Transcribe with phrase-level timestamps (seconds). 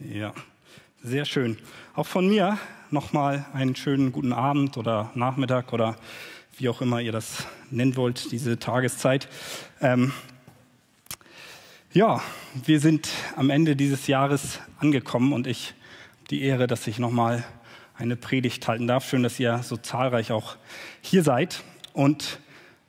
[0.00, 0.32] Ja,
[1.02, 1.58] sehr schön.
[1.96, 2.56] Auch von mir
[2.90, 5.96] nochmal einen schönen guten Abend oder Nachmittag oder
[6.56, 9.28] wie auch immer ihr das nennen wollt, diese Tageszeit.
[9.80, 10.12] Ähm,
[11.92, 12.22] ja,
[12.54, 17.42] wir sind am Ende dieses Jahres angekommen und ich habe die Ehre, dass ich nochmal
[17.96, 19.08] eine Predigt halten darf.
[19.08, 20.54] Schön, dass ihr so zahlreich auch
[21.00, 21.64] hier seid.
[21.92, 22.38] Und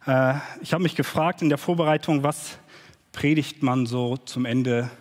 [0.06, 2.60] äh, ich habe mich gefragt in der Vorbereitung, was
[3.14, 4.92] predigt man so zum Ende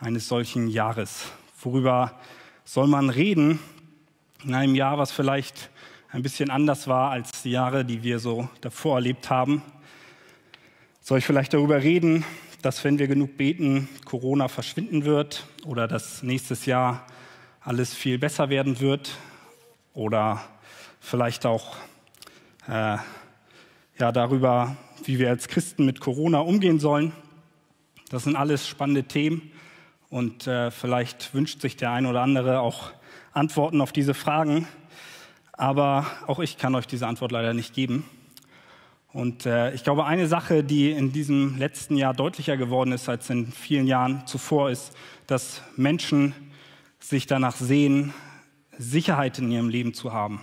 [0.00, 1.30] eines solchen Jahres?
[1.64, 2.18] Worüber
[2.64, 3.60] soll man reden
[4.44, 5.70] in einem Jahr, was vielleicht
[6.10, 9.62] ein bisschen anders war als die Jahre, die wir so davor erlebt haben?
[11.00, 12.24] Soll ich vielleicht darüber reden,
[12.62, 17.06] dass wenn wir genug beten, Corona verschwinden wird oder dass nächstes Jahr
[17.60, 19.16] alles viel besser werden wird
[19.94, 20.42] oder
[20.98, 21.76] vielleicht auch
[22.66, 22.96] äh,
[24.00, 27.12] ja, darüber, wie wir als Christen mit Corona umgehen sollen.
[28.10, 29.52] Das sind alles spannende Themen.
[30.12, 32.90] Und äh, vielleicht wünscht sich der ein oder andere auch
[33.32, 34.68] Antworten auf diese Fragen.
[35.54, 38.04] Aber auch ich kann euch diese Antwort leider nicht geben.
[39.14, 43.30] Und äh, ich glaube, eine Sache, die in diesem letzten Jahr deutlicher geworden ist als
[43.30, 44.94] in vielen Jahren zuvor, ist,
[45.28, 46.34] dass Menschen
[46.98, 48.12] sich danach sehen,
[48.76, 50.42] Sicherheit in ihrem Leben zu haben.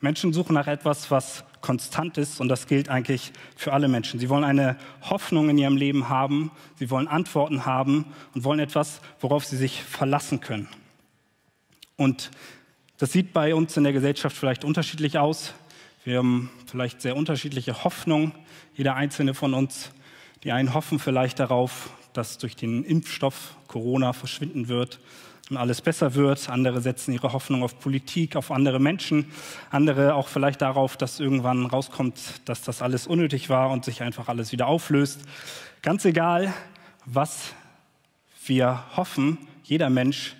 [0.00, 4.20] Menschen suchen nach etwas, was konstant ist und das gilt eigentlich für alle Menschen.
[4.20, 9.00] Sie wollen eine Hoffnung in ihrem Leben haben, sie wollen Antworten haben und wollen etwas,
[9.18, 10.68] worauf sie sich verlassen können.
[11.96, 12.30] Und
[12.98, 15.54] das sieht bei uns in der Gesellschaft vielleicht unterschiedlich aus.
[16.04, 18.30] Wir haben vielleicht sehr unterschiedliche Hoffnungen,
[18.76, 19.90] jeder einzelne von uns.
[20.44, 25.00] Die einen hoffen vielleicht darauf, dass durch den Impfstoff Corona verschwinden wird
[25.50, 26.48] und alles besser wird.
[26.48, 29.30] Andere setzen ihre Hoffnung auf Politik, auf andere Menschen.
[29.70, 34.28] Andere auch vielleicht darauf, dass irgendwann rauskommt, dass das alles unnötig war und sich einfach
[34.28, 35.20] alles wieder auflöst.
[35.82, 36.52] Ganz egal,
[37.04, 37.54] was
[38.46, 40.36] wir hoffen, jeder Mensch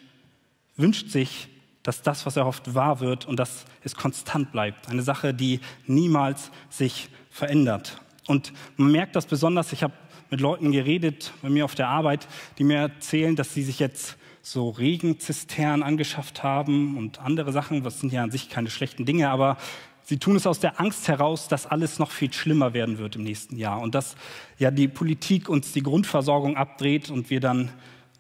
[0.77, 1.49] wünscht sich,
[1.83, 4.89] dass das, was er hofft, wahr wird und dass es konstant bleibt.
[4.89, 8.01] Eine Sache, die niemals sich verändert.
[8.27, 9.95] Und man merkt das besonders, ich habe
[10.31, 12.27] mit Leuten geredet bei mir auf der Arbeit,
[12.59, 14.17] die mir erzählen, dass sie sich jetzt
[14.49, 17.83] so Regenzisternen angeschafft haben und andere Sachen.
[17.83, 19.57] Das sind ja an sich keine schlechten Dinge, aber
[20.05, 23.25] sie tun es aus der Angst heraus, dass alles noch viel schlimmer werden wird im
[23.25, 24.15] nächsten Jahr und dass
[24.57, 27.71] ja die Politik uns die Grundversorgung abdreht und wir dann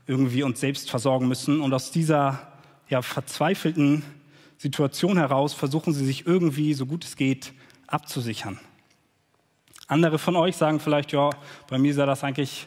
[0.09, 1.61] irgendwie uns selbst versorgen müssen.
[1.61, 2.41] Und aus dieser
[2.89, 4.03] ja, verzweifelten
[4.59, 7.53] Situation heraus versuchen sie sich irgendwie, so gut es geht,
[7.87, 8.59] abzusichern.
[9.87, 11.31] Andere von euch sagen vielleicht, ja,
[11.71, 12.67] bei mir sah das eigentlich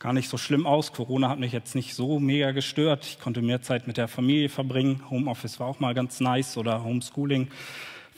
[0.00, 0.92] gar nicht so schlimm aus.
[0.92, 3.04] Corona hat mich jetzt nicht so mega gestört.
[3.04, 5.02] Ich konnte mehr Zeit mit der Familie verbringen.
[5.10, 7.48] Homeoffice war auch mal ganz nice oder Homeschooling,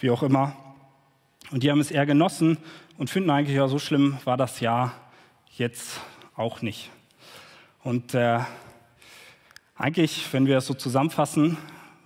[0.01, 0.57] wie auch immer.
[1.51, 2.57] Und die haben es eher genossen
[2.99, 4.95] und finden eigentlich, ja, so schlimm war das Jahr
[5.57, 6.01] jetzt
[6.37, 6.89] auch nicht.
[7.83, 8.39] Und äh,
[9.75, 11.59] eigentlich, wenn wir es so zusammenfassen,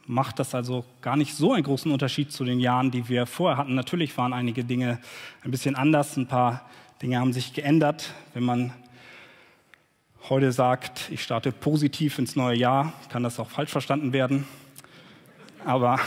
[0.07, 3.59] macht das also gar nicht so einen großen Unterschied zu den Jahren, die wir vorher
[3.59, 3.75] hatten.
[3.75, 5.01] Natürlich waren einige Dinge
[5.45, 6.63] ein bisschen anders, ein paar
[7.03, 8.15] Dinge haben sich geändert.
[8.33, 8.73] Wenn man
[10.29, 14.45] heute sagt, ich starte positiv ins neue Jahr, kann das auch falsch verstanden werden.
[15.65, 16.01] Aber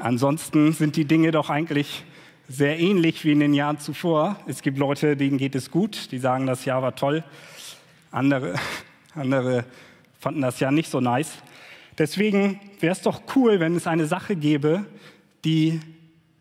[0.00, 2.04] ansonsten sind die Dinge doch eigentlich
[2.48, 4.36] sehr ähnlich wie in den Jahren zuvor.
[4.48, 7.22] Es gibt Leute, denen geht es gut, die sagen, das Jahr war toll.
[8.10, 8.54] Andere,
[9.14, 9.64] andere
[10.18, 11.34] fanden das Jahr nicht so nice.
[11.98, 14.84] Deswegen wäre es doch cool, wenn es eine Sache gäbe,
[15.44, 15.78] die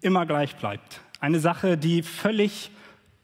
[0.01, 1.01] immer gleich bleibt.
[1.19, 2.71] Eine Sache, die völlig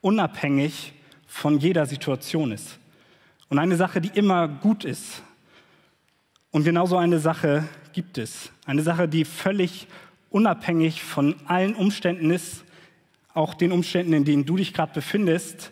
[0.02, 0.94] unabhängig
[1.30, 2.80] von jeder Situation ist.
[3.48, 5.22] Und eine Sache, die immer gut ist.
[6.52, 8.52] Und genauso eine Sache gibt es.
[8.66, 9.88] Eine Sache, die völlig
[10.32, 12.64] unabhängig von allen Umständen ist,
[13.34, 15.72] auch den Umständen, in denen du dich gerade befindest,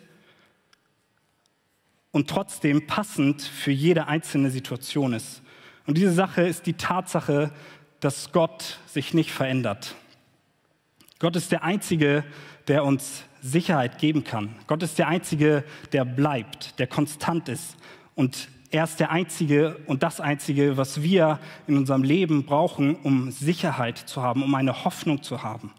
[2.11, 5.43] und trotzdem passend für jede einzelne Situation ist.
[5.85, 7.51] Und diese Sache ist die Tatsache,
[7.99, 9.95] dass Gott sich nicht verändert.
[11.19, 12.23] Gott ist der Einzige,
[12.67, 14.55] der uns Sicherheit geben kann.
[14.67, 17.77] Gott ist der Einzige, der bleibt, der konstant ist.
[18.15, 23.31] Und er ist der Einzige und das Einzige, was wir in unserem Leben brauchen, um
[23.31, 25.71] Sicherheit zu haben, um eine Hoffnung zu haben.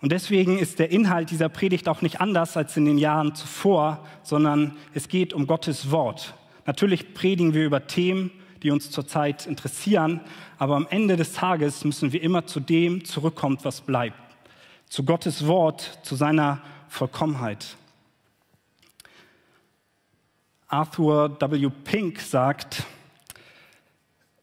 [0.00, 4.06] Und deswegen ist der Inhalt dieser Predigt auch nicht anders als in den Jahren zuvor,
[4.22, 6.34] sondern es geht um Gottes Wort.
[6.64, 8.30] Natürlich predigen wir über Themen,
[8.62, 10.20] die uns zurzeit interessieren,
[10.58, 14.29] aber am Ende des Tages müssen wir immer zu dem zurückkommen, was bleibt
[14.90, 17.76] zu Gottes Wort, zu seiner Vollkommenheit.
[20.66, 21.70] Arthur W.
[21.84, 22.82] Pink sagt,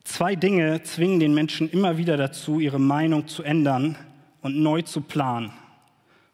[0.06, 3.98] zwei Dinge zwingen den Menschen immer wieder dazu, ihre Meinung zu ändern
[4.42, 5.52] und neu zu planen.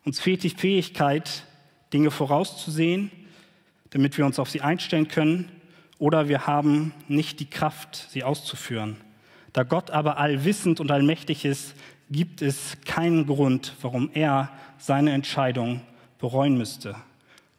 [0.06, 1.48] Uns fehlt die Fähigkeit,
[1.92, 3.10] Dinge vorauszusehen,
[3.90, 5.52] damit wir uns auf sie einstellen können.
[5.98, 8.98] oder wir haben nicht die Kraft, sie auszuführen.
[9.54, 11.76] Da Gott aber allwissend und allmächtig ist,
[12.14, 15.82] gibt es keinen Grund, warum er seine Entscheidung
[16.20, 16.96] bereuen müsste.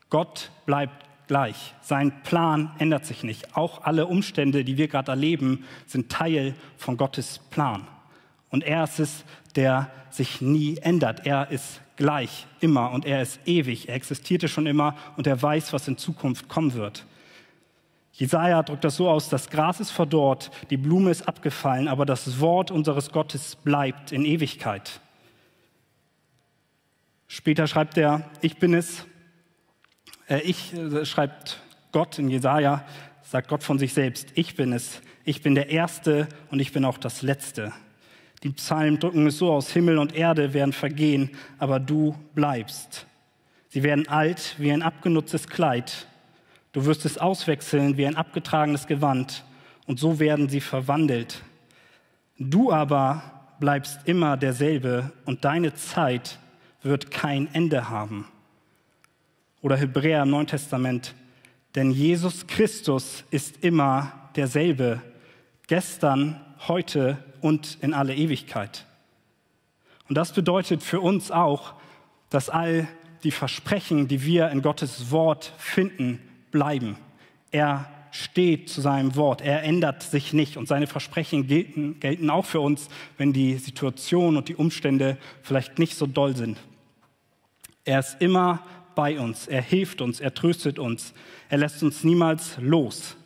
[0.08, 1.74] Gott bleibt gleich.
[1.82, 3.56] Sein Plan ändert sich nicht.
[3.56, 7.86] Auch alle Umstände, die wir gerade erleben, sind Teil von Gottes Plan.
[8.50, 9.24] Und er ist es,
[9.56, 11.26] der sich nie ändert.
[11.26, 13.88] Er ist gleich, immer und er ist ewig.
[13.88, 17.04] Er existierte schon immer und er weiß, was in Zukunft kommen wird.
[18.14, 22.38] Jesaja drückt das so aus: Das Gras ist verdorrt, die Blume ist abgefallen, aber das
[22.40, 25.00] Wort unseres Gottes bleibt in Ewigkeit.
[27.26, 29.04] Später schreibt er: Ich bin es,
[30.28, 32.84] äh, ich äh, schreibt Gott in Jesaja,
[33.22, 36.84] sagt Gott von sich selbst: Ich bin es, ich bin der Erste und ich bin
[36.84, 37.72] auch das Letzte.
[38.44, 43.08] Die Psalmen drücken es so aus: Himmel und Erde werden vergehen, aber du bleibst.
[43.70, 46.06] Sie werden alt wie ein abgenutztes Kleid
[46.74, 49.44] Du wirst es auswechseln wie ein abgetragenes Gewand
[49.86, 51.44] und so werden sie verwandelt.
[52.36, 53.22] Du aber
[53.60, 56.40] bleibst immer derselbe und deine Zeit
[56.82, 58.26] wird kein Ende haben.
[59.62, 61.14] Oder Hebräer im Neuen Testament,
[61.76, 65.00] denn Jesus Christus ist immer derselbe,
[65.68, 68.84] gestern, heute und in alle Ewigkeit.
[70.08, 71.74] Und das bedeutet für uns auch,
[72.30, 72.88] dass all
[73.22, 76.18] die Versprechen, die wir in Gottes Wort finden,
[76.54, 76.96] bleiben.
[77.50, 79.40] Er steht zu seinem Wort.
[79.40, 80.56] Er ändert sich nicht.
[80.56, 85.80] Und seine Versprechen gelten, gelten auch für uns, wenn die Situation und die Umstände vielleicht
[85.80, 86.58] nicht so doll sind.
[87.84, 88.60] Er ist immer
[88.94, 89.48] bei uns.
[89.48, 90.20] Er hilft uns.
[90.20, 91.12] Er tröstet uns.
[91.48, 93.16] Er lässt uns niemals los.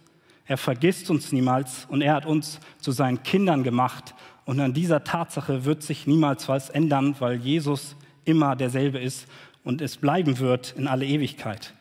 [0.47, 1.85] Er vergisst uns niemals.
[1.91, 4.15] Und er hat uns zu seinen Kindern gemacht.
[4.47, 9.29] Und an dieser Tatsache wird sich niemals was ändern, weil Jesus immer derselbe ist
[9.65, 11.75] und es bleiben wird in alle Ewigkeit.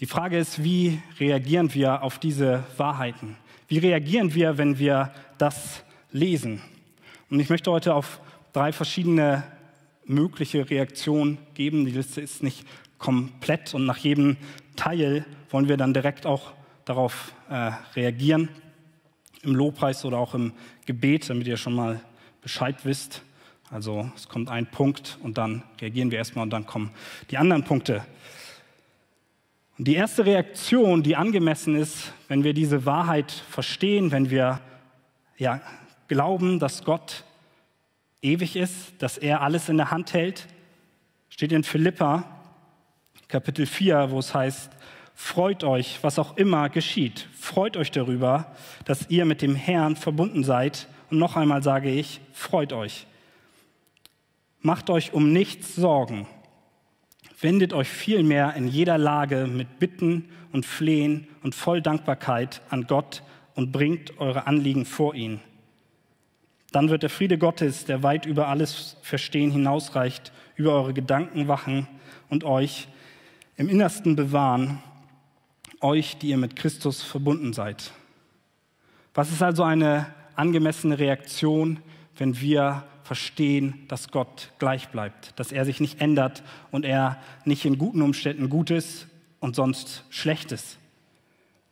[0.00, 3.36] Die Frage ist, wie reagieren wir auf diese Wahrheiten?
[3.68, 6.62] Wie reagieren wir, wenn wir das lesen?
[7.28, 8.18] Und ich möchte heute auf
[8.54, 9.44] drei verschiedene
[10.06, 11.84] mögliche Reaktionen geben.
[11.84, 12.66] Die Liste ist nicht
[12.96, 14.38] komplett und nach jedem
[14.74, 16.54] Teil wollen wir dann direkt auch
[16.86, 18.48] darauf äh, reagieren,
[19.42, 20.54] im Lobpreis oder auch im
[20.86, 22.00] Gebet, damit ihr schon mal
[22.40, 23.20] Bescheid wisst.
[23.70, 26.90] Also es kommt ein Punkt und dann reagieren wir erstmal und dann kommen
[27.30, 28.02] die anderen Punkte.
[29.82, 34.60] Die erste Reaktion, die angemessen ist, wenn wir diese Wahrheit verstehen, wenn wir
[35.38, 35.62] ja,
[36.06, 37.24] glauben, dass Gott
[38.20, 40.48] ewig ist, dass er alles in der Hand hält,
[41.30, 42.26] steht in Philippa
[43.28, 44.70] Kapitel 4, wo es heißt,
[45.14, 47.26] freut euch, was auch immer geschieht.
[47.32, 48.54] Freut euch darüber,
[48.84, 50.88] dass ihr mit dem Herrn verbunden seid.
[51.10, 53.06] Und noch einmal sage ich, freut euch.
[54.60, 56.26] Macht euch um nichts Sorgen
[57.40, 63.22] Wendet euch vielmehr in jeder Lage mit Bitten und Flehen und voll Dankbarkeit an Gott
[63.54, 65.40] und bringt eure Anliegen vor ihn.
[66.70, 71.88] Dann wird der Friede Gottes, der weit über alles Verstehen hinausreicht, über eure Gedanken wachen
[72.28, 72.88] und euch
[73.56, 74.82] im Innersten bewahren,
[75.80, 77.90] euch, die ihr mit Christus verbunden seid.
[79.14, 81.80] Was ist also eine angemessene Reaktion,
[82.16, 87.64] wenn wir verstehen, dass Gott gleich bleibt, dass er sich nicht ändert und er nicht
[87.64, 89.08] in guten Umständen Gutes
[89.40, 90.78] und sonst Schlechtes.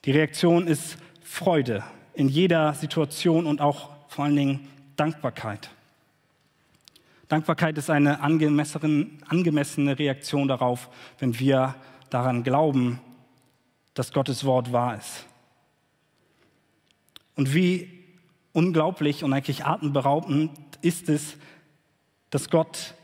[0.04, 5.70] Die Reaktion ist Freude in jeder Situation und auch vor allen Dingen Dankbarkeit.
[7.28, 10.88] Dankbarkeit ist eine angemessene Reaktion darauf,
[11.20, 11.76] wenn wir
[12.10, 12.98] daran glauben,
[13.94, 15.24] dass Gottes Wort wahr ist.
[17.36, 17.97] Und wie
[18.58, 20.50] unglaublich und eigentlich atemberaubend
[20.82, 21.36] ist es,
[22.30, 22.94] dass Gott,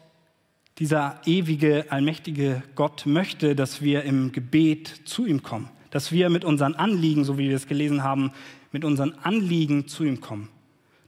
[0.80, 6.44] dieser ewige, allmächtige Gott, möchte, dass wir im Gebet zu ihm kommen, dass wir mit
[6.44, 8.32] unseren Anliegen, so wie wir es gelesen haben,
[8.72, 10.48] mit unseren Anliegen zu ihm kommen,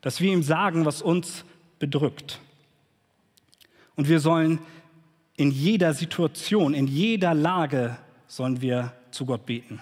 [0.00, 1.45] dass wir ihm sagen, was uns
[1.81, 2.38] bedrückt.
[3.97, 4.61] Und wir sollen
[5.37, 7.99] in jeder Situation, in jeder Lage,
[8.29, 9.81] sollen wir zu Gott beten.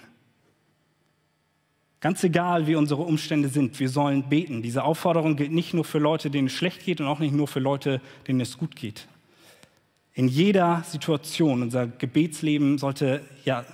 [2.05, 4.61] Ganz egal, wie unsere Umstände sind, wir sollen beten.
[4.61, 7.47] Diese Aufforderung gilt nicht nur für Leute, denen es schlecht geht und auch nicht nur
[7.47, 9.07] für Leute, denen es gut geht.
[10.13, 13.65] In jeder Situation, unser Gebetsleben sollte ja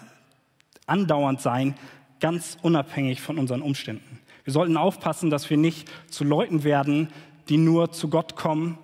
[0.86, 1.76] andauernd sein,
[2.22, 4.22] ganz unabhängig von unseren Umständen.
[4.46, 7.10] Wir sollten aufpassen, dass wir nicht zu Leuten werden,
[7.50, 8.78] die nur zu Gott kommen,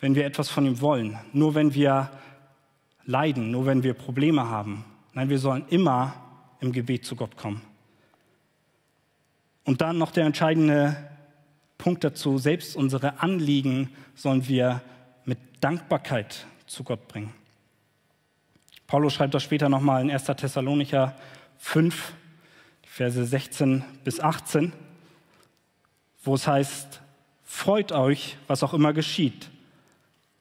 [0.00, 2.10] wenn wir etwas von ihm wollen, nur wenn wir
[3.04, 4.84] leiden, nur wenn wir Probleme haben.
[5.12, 6.14] Nein, wir sollen immer
[6.58, 7.62] im Gebet zu Gott kommen.
[9.68, 10.96] Und dann noch der entscheidende
[11.76, 14.80] Punkt dazu, selbst unsere Anliegen sollen wir
[15.26, 17.34] mit Dankbarkeit zu Gott bringen.
[18.86, 20.24] Paulus schreibt das später nochmal in 1.
[20.24, 21.14] Thessalonicher
[21.58, 22.14] 5,
[22.82, 24.72] Verse 16 bis 18,
[26.24, 27.02] wo es heißt,
[27.44, 29.50] freut euch, was auch immer geschieht.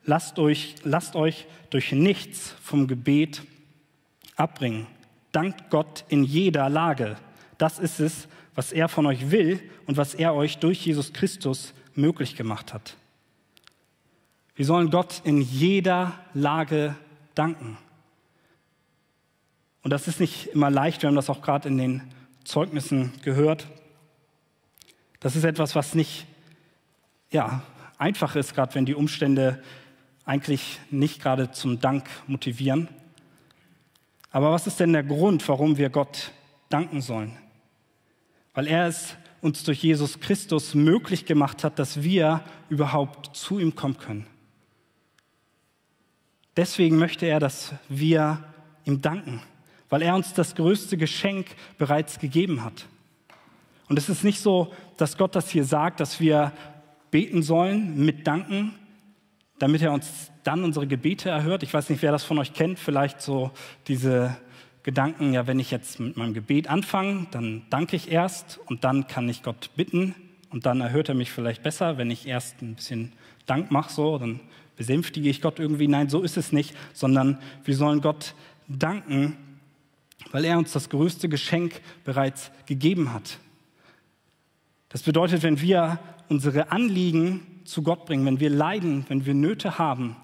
[0.06, 3.42] Lasst euch, lasst euch durch nichts vom Gebet
[4.38, 4.88] abbringen.
[5.34, 7.18] Dankt Gott in jeder Lage.
[7.58, 11.76] Das ist es, was er von euch will und was er euch durch Jesus Christus
[11.94, 12.98] möglich gemacht hat.
[14.56, 16.96] Wir sollen Gott in jeder Lage
[17.36, 17.78] danken.
[19.84, 22.02] Und das ist nicht immer leicht, wir haben das auch gerade in den
[22.46, 23.68] Zeugnissen gehört.
[25.20, 26.26] Das ist etwas, was nicht
[27.30, 27.62] ja,
[28.00, 29.62] einfach ist, gerade wenn die Umstände
[30.26, 32.88] eigentlich nicht gerade zum Dank motivieren.
[34.32, 36.32] Aber was ist denn der Grund, warum wir Gott
[36.70, 37.38] danken sollen?
[38.58, 43.76] Weil er es uns durch Jesus Christus möglich gemacht hat, dass wir überhaupt zu ihm
[43.76, 44.26] kommen können.
[46.56, 48.44] Deswegen möchte er, dass wir
[48.84, 49.44] ihm danken,
[49.90, 51.46] weil er uns das größte Geschenk
[51.78, 52.88] bereits gegeben hat.
[53.90, 56.52] Und es ist nicht so, dass Gott das hier sagt, dass wir
[57.12, 58.74] beten sollen mit Danken,
[59.60, 61.62] damit er uns dann unsere Gebete erhört.
[61.62, 63.52] Ich weiß nicht, wer das von euch kennt, vielleicht so
[63.88, 64.36] diese
[64.88, 69.06] Gedanken, ja, wenn ich jetzt mit meinem Gebet anfange, dann danke ich erst und dann
[69.06, 70.16] kann ich Gott bitten
[70.50, 73.12] und dann erhört er mich vielleicht besser, wenn ich erst ein bisschen
[73.48, 74.40] Dank mache, so, dann
[74.78, 75.90] besänftige ich Gott irgendwie.
[75.90, 78.34] Nein, so ist es nicht, sondern wir sollen Gott
[78.70, 79.36] danken,
[80.32, 83.40] weil er uns das größte Geschenk bereits gegeben hat.
[84.88, 89.80] Das bedeutet, wenn wir unsere Anliegen zu Gott bringen, wenn wir leiden, wenn wir Nöte
[89.80, 90.16] haben,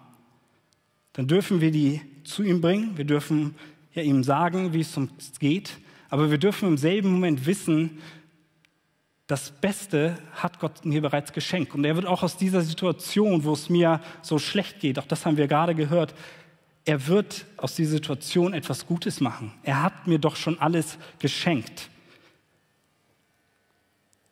[1.12, 2.98] dann dürfen wir die zu ihm bringen.
[2.98, 3.56] Wir dürfen
[3.94, 5.78] ja ihm sagen, wie es uns geht.
[6.10, 8.00] Aber wir dürfen im selben Moment wissen,
[9.28, 11.74] das Beste hat Gott mir bereits geschenkt.
[11.74, 15.26] Und er wird auch aus dieser Situation, wo es mir so schlecht geht, auch das
[15.26, 16.14] haben wir gerade gehört,
[16.86, 19.54] er wird aus dieser Situation etwas Gutes machen.
[19.64, 21.90] Er hat mir doch schon alles geschenkt.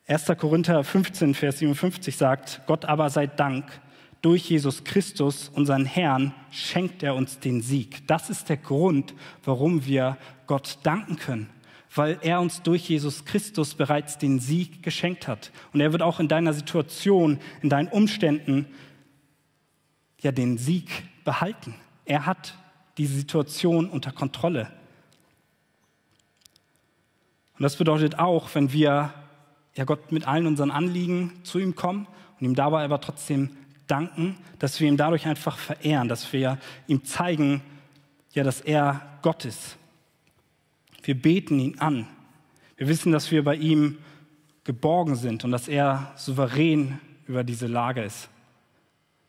[0.06, 0.26] 1.
[0.38, 3.64] Korinther 15, Vers 57 sagt, Gott aber sei Dank,
[4.22, 8.06] durch Jesus Christus, unseren Herrn, schenkt er uns den Sieg.
[8.06, 9.14] Das ist der Grund,
[9.44, 11.50] warum wir Gott danken können
[11.94, 15.50] weil er uns durch Jesus Christus bereits den Sieg geschenkt hat.
[15.72, 18.66] Und er wird auch in deiner Situation, in deinen Umständen
[20.20, 20.88] ja den Sieg
[21.24, 21.74] behalten.
[22.04, 22.56] Er hat
[22.98, 24.70] die Situation unter Kontrolle.
[27.58, 29.12] Und das bedeutet auch, wenn wir
[29.74, 32.06] ja Gott mit allen unseren Anliegen zu ihm kommen
[32.38, 33.50] und ihm dabei aber trotzdem
[33.92, 37.60] danken, dass wir ihm dadurch einfach verehren, dass wir ihm zeigen,
[38.32, 39.76] ja, dass er Gott ist
[41.02, 42.06] wir beten ihn an.
[42.76, 43.98] Wir wissen, dass wir bei ihm
[44.64, 48.28] geborgen sind und dass er souverän über diese Lage ist.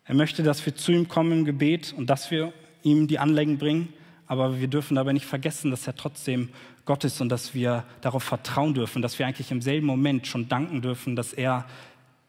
[0.06, 2.54] Er möchte, dass wir zu ihm kommen im Gebet und dass wir
[2.84, 3.94] ihm die Anliegen bringen,
[4.28, 6.50] aber wir dürfen dabei nicht vergessen, dass er trotzdem
[6.86, 10.50] Gott ist und dass wir darauf vertrauen dürfen, dass wir eigentlich im selben Moment schon
[10.50, 11.66] danken dürfen, dass er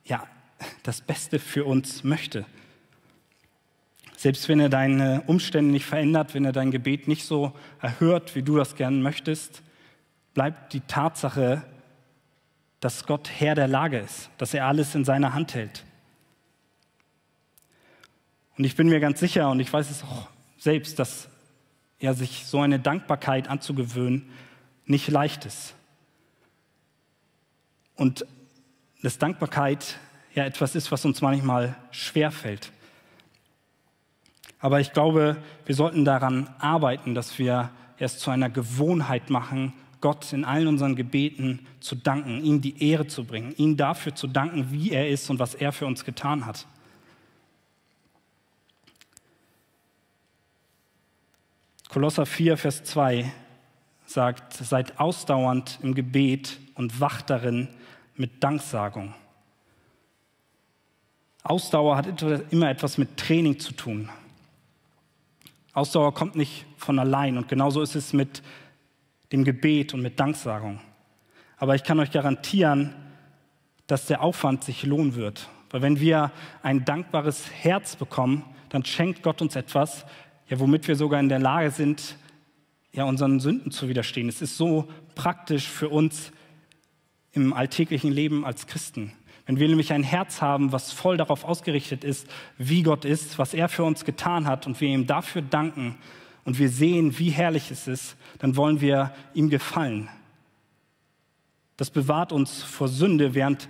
[0.04, 0.26] ja
[0.82, 2.46] das Beste für uns möchte.
[4.16, 8.42] Selbst wenn er deine Umstände nicht verändert, wenn er dein Gebet nicht so erhört, wie
[8.42, 9.62] du das gerne möchtest,
[10.32, 11.62] bleibt die Tatsache,
[12.80, 15.84] dass Gott Herr der Lage ist, dass er alles in seiner Hand hält.
[18.56, 21.28] Und ich bin mir ganz sicher, und ich weiß es auch selbst, dass
[21.98, 24.30] ja, sich so eine Dankbarkeit anzugewöhnen
[24.86, 25.74] nicht leicht ist.
[27.96, 28.26] Und
[29.02, 29.98] dass Dankbarkeit
[30.34, 32.72] ja etwas ist, was uns manchmal schwerfällt.
[34.58, 35.36] Aber ich glaube,
[35.66, 40.96] wir sollten daran arbeiten, dass wir es zu einer Gewohnheit machen, Gott in allen unseren
[40.96, 45.30] Gebeten zu danken, ihm die Ehre zu bringen, ihm dafür zu danken, wie er ist
[45.30, 46.66] und was er für uns getan hat.
[51.88, 53.32] Kolosser 4, Vers 2
[54.04, 57.68] sagt, seid ausdauernd im Gebet und wacht darin
[58.16, 59.14] mit Danksagung.
[61.44, 64.08] Ausdauer hat immer etwas mit Training zu tun.
[65.74, 68.42] Ausdauer kommt nicht von allein und genauso ist es mit
[69.30, 70.80] dem Gebet und mit Danksagung.
[71.58, 72.94] Aber ich kann euch garantieren,
[73.86, 75.48] dass der Aufwand sich lohnen wird.
[75.70, 76.32] Weil wenn wir
[76.62, 80.06] ein dankbares Herz bekommen, dann schenkt Gott uns etwas,
[80.48, 82.16] ja, womit wir sogar in der Lage sind,
[82.92, 84.28] ja, unseren Sünden zu widerstehen.
[84.28, 86.32] Es ist so praktisch für uns
[87.32, 89.12] im alltäglichen Leben als Christen.
[89.46, 93.52] Wenn wir nämlich ein Herz haben, was voll darauf ausgerichtet ist, wie Gott ist, was
[93.52, 95.96] er für uns getan hat und wir ihm dafür danken
[96.44, 100.08] und wir sehen, wie herrlich es ist, dann wollen wir ihm gefallen.
[101.76, 103.68] Das bewahrt uns vor Sünde, während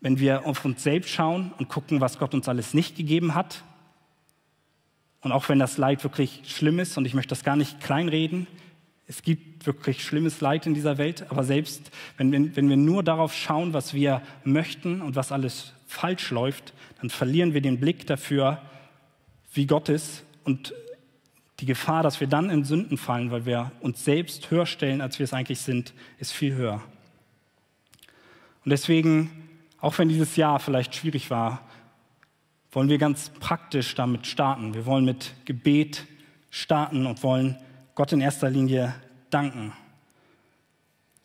[0.00, 3.64] wenn wir auf uns selbst schauen und gucken, was Gott uns alles nicht gegeben hat,
[5.24, 8.46] und auch wenn das Leid wirklich schlimm ist, und ich möchte das gar nicht kleinreden,
[9.06, 13.02] Es gibt wirklich schlimmes Leid in dieser Welt, aber selbst wenn, wenn, wenn wir nur
[13.02, 18.06] darauf schauen, was wir möchten und was alles falsch läuft, dann verlieren wir den Blick
[18.06, 18.62] dafür,
[19.52, 20.74] wie Gott ist und
[21.60, 25.18] die Gefahr, dass wir dann in Sünden fallen, weil wir uns selbst höher stellen, als
[25.18, 26.82] wir es eigentlich sind, ist viel höher.
[28.64, 29.30] Und deswegen,
[29.80, 31.60] auch wenn dieses Jahr vielleicht schwierig war,
[32.72, 34.74] wollen wir ganz praktisch damit starten.
[34.74, 36.06] Wir wollen mit Gebet
[36.50, 37.56] starten und wollen
[37.94, 38.92] Gott in erster Linie
[39.30, 39.72] danken.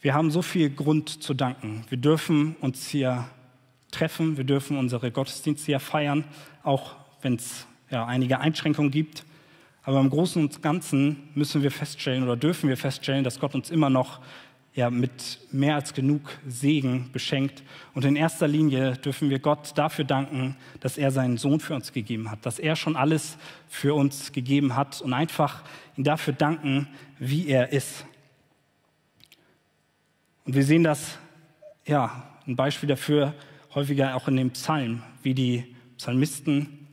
[0.01, 1.83] Wir haben so viel Grund zu danken.
[1.89, 3.27] Wir dürfen uns hier
[3.89, 6.25] treffen, wir dürfen unsere Gottesdienste hier feiern,
[6.61, 9.25] auch wenn es ja, einige Einschränkungen gibt.
[9.81, 13.71] Aber im Großen und Ganzen müssen wir feststellen oder dürfen wir feststellen, dass Gott uns
[13.71, 14.19] immer noch
[14.79, 17.63] ja, mit mehr als genug Segen beschenkt.
[17.93, 21.91] Und in erster Linie dürfen wir Gott dafür danken, dass er seinen Sohn für uns
[21.91, 25.63] gegeben hat, dass er schon alles für uns gegeben hat und einfach
[25.98, 28.05] ihn dafür danken, wie er ist.
[30.45, 31.17] Und wir sehen das,
[31.86, 33.33] ja, ein Beispiel dafür
[33.75, 36.88] häufiger auch in dem Psalm, wie die Psalmisten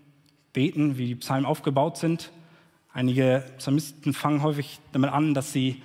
[0.52, 2.33] beten, wie die Psalmen aufgebaut sind.
[2.93, 5.83] Einige Psalmisten fangen häufig damit an, dass sie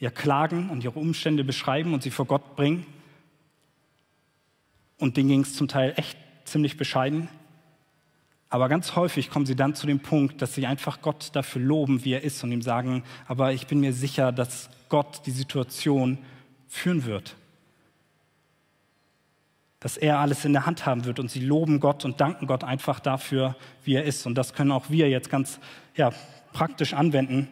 [0.00, 2.86] ihr klagen und ihre Umstände beschreiben und sie vor Gott bringen.
[4.98, 7.28] Und denen ging es zum Teil echt ziemlich bescheiden.
[8.48, 12.04] Aber ganz häufig kommen sie dann zu dem Punkt, dass sie einfach Gott dafür loben,
[12.04, 16.18] wie er ist und ihm sagen, aber ich bin mir sicher, dass Gott die Situation
[16.66, 17.36] führen wird.
[19.78, 22.64] Dass er alles in der Hand haben wird und sie loben Gott und danken Gott
[22.64, 23.54] einfach dafür,
[23.84, 24.26] wie er ist.
[24.26, 25.60] Und das können auch wir jetzt ganz
[25.94, 26.10] ja,
[26.52, 27.48] praktisch anwenden.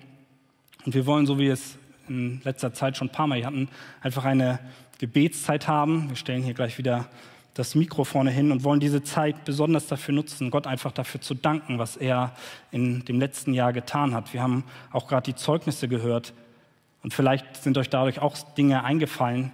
[0.84, 1.77] Und wir wollen, so wie es
[2.08, 3.68] in letzter Zeit schon ein paar Mal hatten,
[4.00, 4.58] einfach eine
[4.98, 6.08] Gebetszeit haben.
[6.08, 7.08] Wir stellen hier gleich wieder
[7.54, 11.34] das Mikro vorne hin und wollen diese Zeit besonders dafür nutzen, Gott einfach dafür zu
[11.34, 12.32] danken, was er
[12.70, 14.32] in dem letzten Jahr getan hat.
[14.32, 14.62] Wir haben
[14.92, 16.34] auch gerade die Zeugnisse gehört
[17.02, 19.50] und vielleicht sind euch dadurch auch Dinge eingefallen,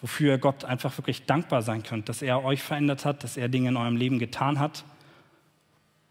[0.00, 3.48] wofür ihr Gott einfach wirklich dankbar sein könnt, dass er euch verändert hat, dass er
[3.48, 4.84] Dinge in eurem Leben getan hat.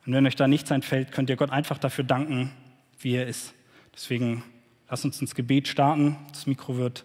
[0.06, 2.52] Und wenn euch da nichts einfällt, könnt ihr Gott einfach dafür danken,
[3.00, 3.54] wie er ist.
[3.94, 4.44] Deswegen
[4.94, 6.18] Lass uns ins Gebet starten.
[6.34, 7.04] Das Mikro wird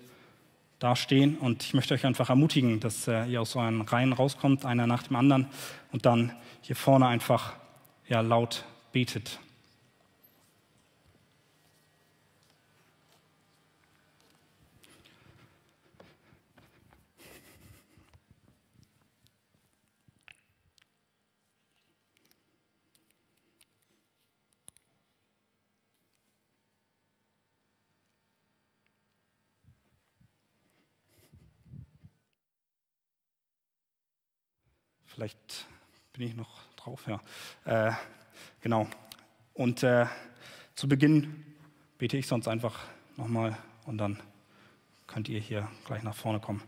[0.78, 4.66] da stehen und ich möchte euch einfach ermutigen, dass äh, ihr aus euren Reihen rauskommt,
[4.66, 5.46] einer nach dem anderen
[5.90, 7.54] und dann hier vorne einfach
[8.06, 9.40] ja, laut betet.
[35.18, 35.66] Vielleicht
[36.12, 37.20] bin ich noch drauf, ja.
[37.64, 37.92] Äh,
[38.60, 38.86] genau.
[39.52, 40.06] Und äh,
[40.76, 41.44] zu Beginn
[41.98, 42.84] bete ich sonst einfach
[43.16, 44.22] nochmal und dann
[45.08, 46.62] könnt ihr hier gleich nach vorne kommen.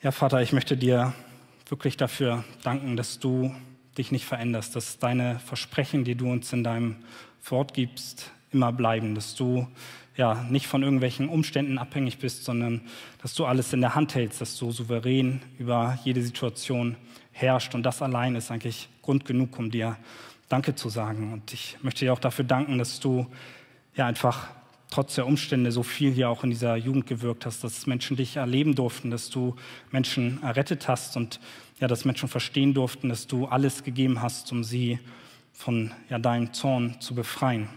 [0.00, 1.12] Ja, Vater, ich möchte dir
[1.68, 3.54] wirklich dafür danken, dass du
[3.98, 7.04] dich nicht veränderst, dass deine Versprechen, die du uns in deinem
[7.44, 9.68] Wort gibst, immer bleiben, dass du
[10.20, 12.82] ja, nicht von irgendwelchen Umständen abhängig bist, sondern
[13.22, 16.96] dass du alles in der Hand hältst, dass du souverän über jede Situation
[17.32, 17.74] herrscht.
[17.74, 19.96] Und das allein ist eigentlich Grund genug, um dir
[20.50, 21.32] Danke zu sagen.
[21.32, 23.28] Und ich möchte dir auch dafür danken, dass du
[23.96, 24.50] ja einfach
[24.90, 28.36] trotz der Umstände so viel hier auch in dieser Jugend gewirkt hast, dass Menschen dich
[28.36, 29.56] erleben durften, dass du
[29.90, 31.40] Menschen errettet hast und
[31.80, 34.98] ja, dass Menschen verstehen durften, dass du alles gegeben hast, um sie
[35.54, 37.70] von ja, deinem Zorn zu befreien.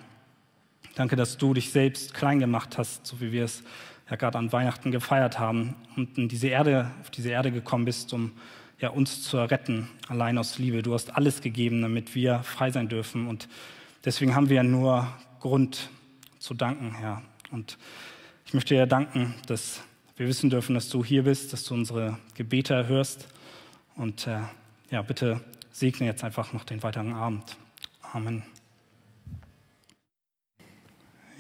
[0.95, 3.63] Danke, dass du dich selbst klein gemacht hast, so wie wir es
[4.09, 8.13] ja gerade an Weihnachten gefeiert haben und in diese Erde, auf diese Erde gekommen bist,
[8.13, 8.31] um
[8.79, 10.83] ja, uns zu retten, allein aus Liebe.
[10.83, 13.27] Du hast alles gegeben, damit wir frei sein dürfen.
[13.27, 13.47] Und
[14.05, 15.07] deswegen haben wir ja nur
[15.39, 15.89] Grund
[16.37, 17.21] zu danken, Herr.
[17.49, 17.77] Und
[18.45, 19.81] ich möchte dir danken, dass
[20.15, 23.27] wir wissen dürfen, dass du hier bist, dass du unsere Gebete erhörst.
[23.95, 24.41] Und äh,
[24.91, 27.57] ja, bitte segne jetzt einfach noch den weiteren Abend.
[28.11, 28.43] Amen.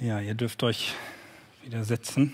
[0.03, 0.95] Ja, ihr dürft euch
[1.63, 2.33] wieder setzen.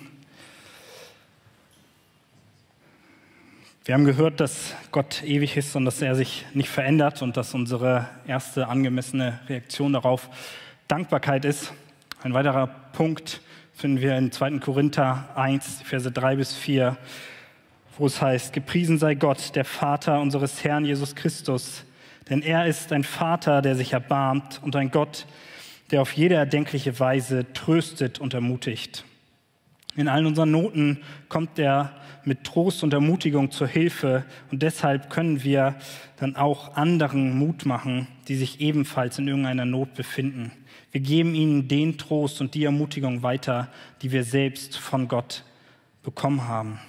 [3.85, 7.53] Wir haben gehört, dass Gott ewig ist und dass er sich nicht verändert und dass
[7.53, 10.31] unsere erste angemessene Reaktion darauf
[10.87, 11.71] Dankbarkeit ist.
[12.23, 13.39] Ein weiterer Punkt
[13.75, 14.57] finden wir in 2.
[14.57, 16.97] Korinther 1, Verse 3 bis 4,
[17.99, 21.83] wo es heißt, Gepriesen sei Gott, der Vater unseres Herrn Jesus Christus,
[22.31, 25.49] denn er ist ein Vater, der sich erbarmt und ein Gott, der
[25.91, 29.05] der auf jede erdenkliche Weise tröstet und ermutigt.
[29.95, 35.43] In allen unseren Noten kommt er mit Trost und Ermutigung zur Hilfe und deshalb können
[35.43, 35.75] wir
[36.17, 40.51] dann auch anderen Mut machen, die sich ebenfalls in irgendeiner Not befinden.
[40.91, 43.71] Wir geben ihnen den Trost und die Ermutigung weiter,
[44.01, 45.43] die wir selbst von Gott
[46.03, 46.79] bekommen haben.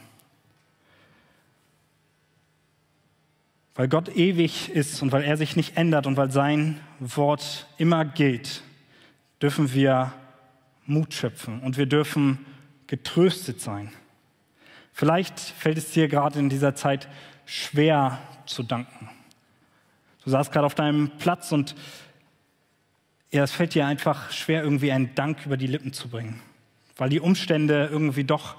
[3.75, 8.05] Weil Gott ewig ist und weil er sich nicht ändert und weil sein Wort immer
[8.05, 8.63] gilt,
[9.41, 10.13] dürfen wir
[10.87, 12.45] Mut schöpfen und wir dürfen
[12.87, 13.93] getröstet sein.
[14.93, 17.09] Vielleicht fällt es dir gerade in dieser Zeit
[17.47, 19.09] schwer zu danken.
[20.25, 21.75] Du saßt gerade auf deinem Platz und
[23.31, 26.41] ja, es fällt dir einfach schwer, irgendwie einen Dank über die Lippen zu bringen,
[26.97, 28.57] weil die Umstände irgendwie doch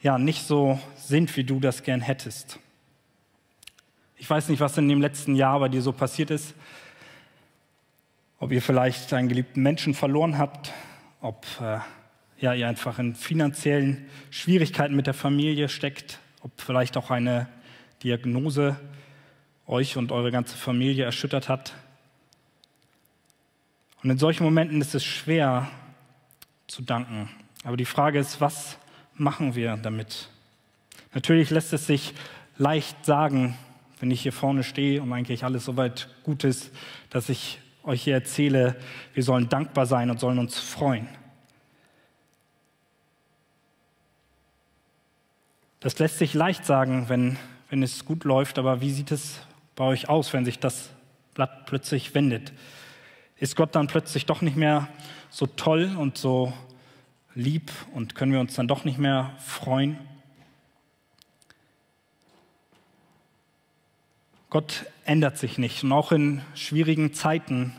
[0.00, 2.58] ja nicht so sind, wie du das gern hättest.
[4.16, 6.54] Ich weiß nicht, was in dem letzten Jahr bei dir so passiert ist.
[8.40, 10.72] Ob ihr vielleicht einen geliebten Menschen verloren habt,
[11.20, 11.78] ob äh,
[12.38, 17.48] ja, ihr einfach in finanziellen Schwierigkeiten mit der Familie steckt, ob vielleicht auch eine
[18.02, 18.80] Diagnose
[19.66, 21.74] euch und eure ganze Familie erschüttert hat.
[24.02, 25.70] Und in solchen Momenten ist es schwer
[26.66, 27.28] zu danken.
[27.64, 28.78] Aber die Frage ist, was
[29.16, 30.30] machen wir damit?
[31.12, 32.14] Natürlich lässt es sich
[32.56, 33.58] leicht sagen,
[33.98, 36.70] wenn ich hier vorne stehe und eigentlich alles soweit gut ist,
[37.10, 38.76] dass ich euch hier erzähle,
[39.14, 41.08] wir sollen dankbar sein und sollen uns freuen.
[45.80, 47.38] Das lässt sich leicht sagen, wenn,
[47.70, 49.40] wenn es gut läuft, aber wie sieht es
[49.76, 50.90] bei euch aus, wenn sich das
[51.32, 52.52] Blatt plötzlich wendet?
[53.38, 54.88] Ist Gott dann plötzlich doch nicht mehr
[55.30, 56.52] so toll und so
[57.34, 59.96] lieb und können wir uns dann doch nicht mehr freuen?
[64.50, 67.72] Gott ändert sich nicht und auch in schwierigen Zeiten,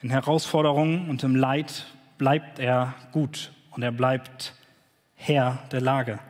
[0.00, 1.86] in Herausforderungen und im Leid
[2.18, 4.54] bleibt er gut und er bleibt
[5.16, 6.20] Herr der Lage.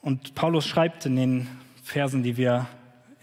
[0.00, 1.48] Und Paulus schreibt in den
[1.82, 2.66] Versen, die wir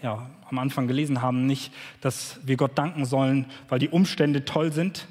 [0.00, 4.70] ja, am Anfang gelesen haben, nicht, dass wir Gott danken sollen, weil die Umstände toll
[4.70, 5.08] sind.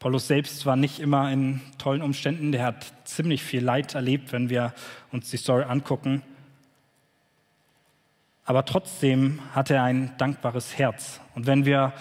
[0.00, 2.50] Paulus selbst war nicht immer in tollen Umständen.
[2.50, 4.74] Der hat ziemlich viel Leid erlebt, wenn wir
[5.12, 6.22] uns die Story angucken.
[8.48, 11.20] Aber trotzdem hat er ein dankbares Herz.
[11.34, 11.92] Und wenn wir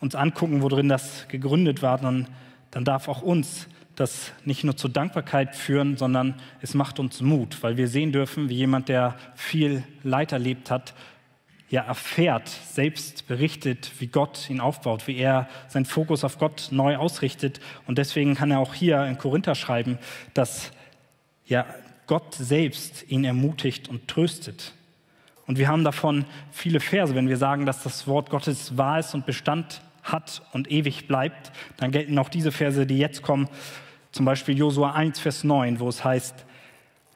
[0.00, 2.28] uns angucken, worin das gegründet war, dann,
[2.70, 7.62] dann darf auch uns das nicht nur zur Dankbarkeit führen, sondern es macht uns Mut,
[7.62, 10.92] weil wir sehen dürfen, wie jemand, der viel Leid erlebt hat,
[11.70, 16.98] ja erfährt, selbst berichtet, wie Gott ihn aufbaut, wie er seinen Fokus auf Gott neu
[16.98, 17.60] ausrichtet.
[17.86, 19.98] Und deswegen kann er auch hier in Korinther schreiben,
[20.34, 20.70] dass
[21.46, 21.64] ja
[22.06, 24.74] Gott selbst ihn ermutigt und tröstet.
[25.46, 29.14] Und wir haben davon viele Verse, wenn wir sagen, dass das Wort Gottes wahr ist
[29.14, 33.48] und Bestand hat und ewig bleibt, dann gelten auch diese Verse, die jetzt kommen,
[34.12, 36.44] zum Beispiel Josua 1, Vers 9, wo es heißt,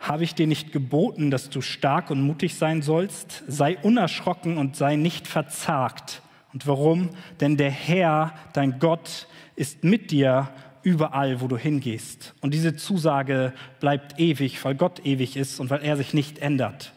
[0.01, 3.45] habe ich dir nicht geboten, dass du stark und mutig sein sollst?
[3.47, 6.23] Sei unerschrocken und sei nicht verzagt.
[6.53, 7.11] Und warum?
[7.41, 10.49] Denn der Herr, dein Gott, ist mit dir
[10.83, 12.35] überall, wo du hingehst.
[12.41, 16.93] Und diese Zusage bleibt ewig, weil Gott ewig ist und weil er sich nicht ändert.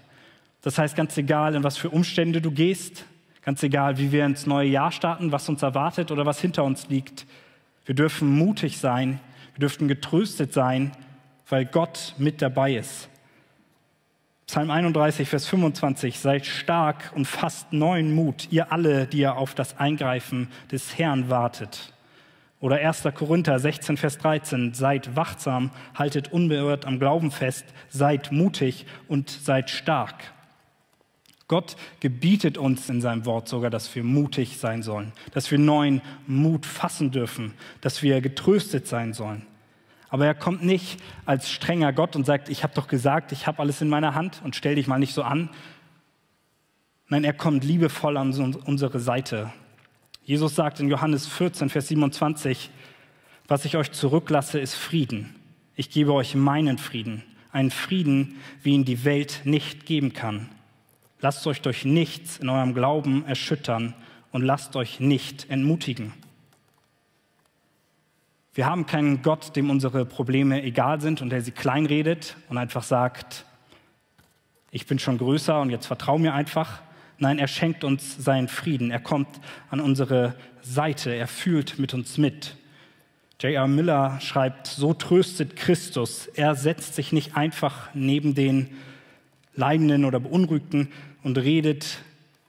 [0.62, 3.06] Das heißt, ganz egal, in was für Umstände du gehst,
[3.44, 6.90] ganz egal, wie wir ins neue Jahr starten, was uns erwartet oder was hinter uns
[6.90, 7.26] liegt,
[7.86, 9.20] wir dürfen mutig sein,
[9.56, 10.92] wir dürften getröstet sein,
[11.50, 13.10] weil Gott mit dabei ist.
[14.46, 19.56] Psalm 31, Vers 25, seid stark und fasst neuen Mut, ihr alle, die ihr auf
[19.56, 21.94] das Eingreifen des Herrn wartet.
[22.60, 23.08] Oder 1.
[23.16, 29.70] Korinther 16, Vers 13, seid wachsam, haltet unbeirrt am Glauben fest, seid mutig und seid
[29.70, 30.34] stark.
[31.52, 36.02] Gott gebietet uns in seinem Wort sogar, dass wir mutig sein sollen, dass wir neuen
[36.26, 39.46] Mut fassen dürfen, dass wir getröstet sein sollen.
[40.08, 43.60] Aber er kommt nicht als strenger Gott und sagt, ich habe doch gesagt, ich habe
[43.60, 45.50] alles in meiner Hand und stell dich mal nicht so an.
[47.10, 48.32] Nein, er kommt liebevoll an
[48.66, 49.52] unsere Seite.
[50.24, 52.70] Jesus sagt in Johannes 14, Vers 27,
[53.50, 55.36] was ich euch zurücklasse, ist Frieden.
[55.76, 60.48] Ich gebe euch meinen Frieden, einen Frieden, wie ihn die Welt nicht geben kann.
[61.22, 63.94] Lasst euch durch nichts in eurem Glauben erschüttern
[64.32, 66.14] und lasst euch nicht entmutigen.
[68.54, 72.84] Wir haben keinen Gott, dem unsere Probleme egal sind und der sie kleinredet und einfach
[72.84, 73.46] sagt,
[74.72, 76.82] ich bin schon größer und jetzt vertrau mir einfach.
[77.20, 78.90] Nein, er schenkt uns seinen Frieden.
[78.90, 79.28] Er kommt
[79.70, 81.14] an unsere Seite.
[81.14, 82.56] Er fühlt mit uns mit.
[83.40, 83.68] J.R.
[83.68, 86.28] Miller schreibt, so tröstet Christus.
[86.28, 88.72] Er setzt sich nicht einfach neben den
[89.56, 90.90] Leidenden oder Beunruhigten,
[91.24, 92.00] und redet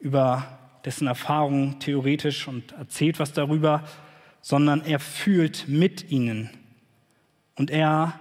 [0.00, 3.84] über dessen Erfahrungen theoretisch und erzählt was darüber,
[4.40, 6.50] sondern er fühlt mit ihnen.
[7.54, 8.18] Und er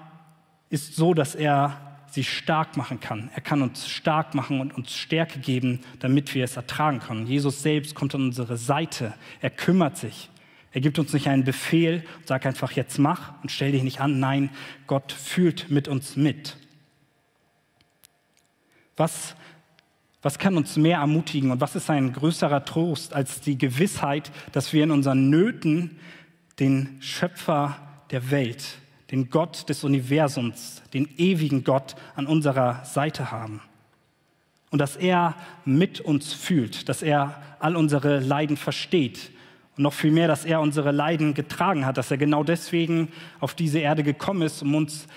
[0.70, 3.30] ist so, dass er sie stark machen kann.
[3.34, 7.26] Er kann uns stark machen und uns Stärke geben, damit wir es ertragen können.
[7.26, 9.14] Jesus selbst kommt an unsere Seite.
[9.40, 10.30] Er kümmert sich.
[10.74, 14.00] Er gibt uns nicht einen Befehl und sagt einfach, jetzt mach und stell dich nicht
[14.00, 14.20] an.
[14.20, 14.50] Nein,
[14.88, 16.56] Gott fühlt mit uns mit.
[18.96, 19.36] Was,
[20.22, 24.72] was kann uns mehr ermutigen und was ist ein größerer Trost als die Gewissheit, dass
[24.72, 25.98] wir in unseren Nöten
[26.60, 27.78] den Schöpfer
[28.12, 28.78] der Welt,
[29.10, 33.62] den Gott des Universums, den ewigen Gott an unserer Seite haben?
[34.70, 39.32] Und dass er mit uns fühlt, dass er all unsere Leiden versteht
[39.76, 43.56] und noch viel mehr, dass er unsere Leiden getragen hat, dass er genau deswegen auf
[43.56, 45.08] diese Erde gekommen ist, um uns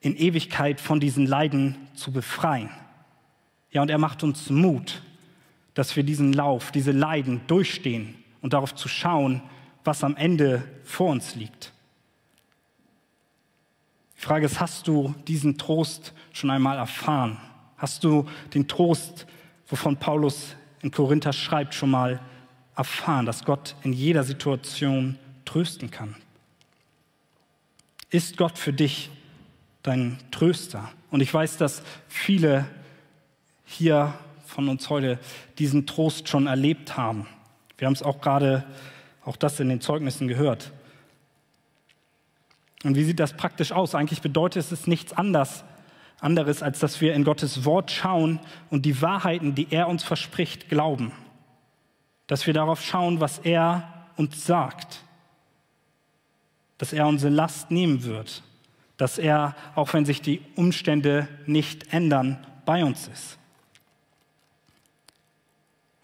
[0.00, 2.70] in Ewigkeit von diesen Leiden zu befreien.
[3.74, 5.02] Ja, und er macht uns Mut,
[5.74, 9.42] dass wir diesen Lauf, diese Leiden durchstehen und darauf zu schauen,
[9.82, 11.72] was am Ende vor uns liegt.
[14.16, 17.36] Die Frage ist, hast du diesen Trost schon einmal erfahren?
[17.76, 19.26] Hast du den Trost,
[19.66, 22.20] wovon Paulus in Korinther schreibt, schon mal
[22.76, 23.26] erfahren?
[23.26, 26.14] dass Gott in jeder Situation trösten kann.
[28.10, 29.10] Ist Gott für dich
[29.82, 30.92] dein Tröster?
[31.10, 32.66] Und ich weiß, dass viele
[33.64, 34.14] hier
[34.46, 35.18] von uns heute
[35.58, 37.26] diesen Trost schon erlebt haben.
[37.78, 38.64] Wir haben es auch gerade,
[39.24, 40.72] auch das in den Zeugnissen gehört.
[42.84, 43.94] Und wie sieht das praktisch aus?
[43.94, 45.64] Eigentlich bedeutet es nichts anderes,
[46.20, 48.38] anderes, als dass wir in Gottes Wort schauen
[48.70, 51.12] und die Wahrheiten, die er uns verspricht, glauben
[52.26, 55.02] dass wir darauf schauen, was er uns sagt,
[56.78, 58.42] dass er unsere Last nehmen wird,
[58.96, 63.38] dass er, auch wenn sich die Umstände nicht ändern, bei uns ist.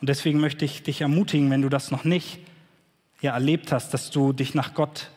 [0.01, 2.39] Und deswegen möchte ich dich ermutigen, wenn du das noch nicht
[3.21, 5.11] ja, erlebt hast, dass du dich nach Gott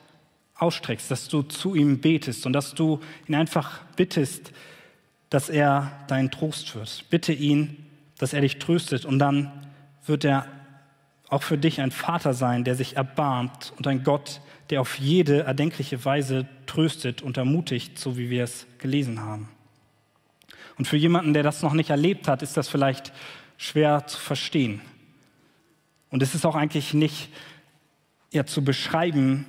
[0.56, 4.52] ausstreckst, dass du zu ihm betest und dass du ihn einfach bittest,
[5.30, 7.06] dass er dein Trost wird.
[7.10, 7.86] Bitte ihn,
[8.17, 9.52] dass er dich tröstet und dann
[10.06, 10.48] wird er
[11.30, 15.43] auch für dich ein Vater sein, der sich erbarmt und ein Gott, der auf jede
[15.43, 19.50] erdenkliche Weise tröstet und ermutigt, so wie wir es gelesen haben.
[20.78, 23.12] Und für jemanden, der das noch nicht erlebt hat, ist das vielleicht
[23.63, 24.82] schwer zu verstehen.
[26.10, 27.30] Und es ist auch eigentlich nicht
[28.30, 29.45] eher zu beschreiben,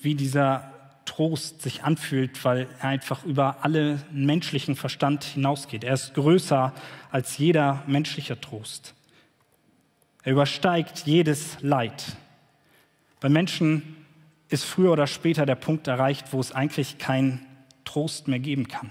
[0.00, 0.72] wie dieser
[1.04, 5.84] Trost sich anfühlt, weil er einfach über alle menschlichen Verstand hinausgeht.
[5.84, 6.74] Er ist größer
[7.12, 8.94] als jeder menschliche Trost.
[10.24, 12.16] Er übersteigt jedes Leid.
[13.20, 13.96] Bei Menschen
[14.48, 17.46] ist früher oder später der Punkt erreicht, wo es eigentlich keinen
[17.84, 18.90] Trost mehr geben kann.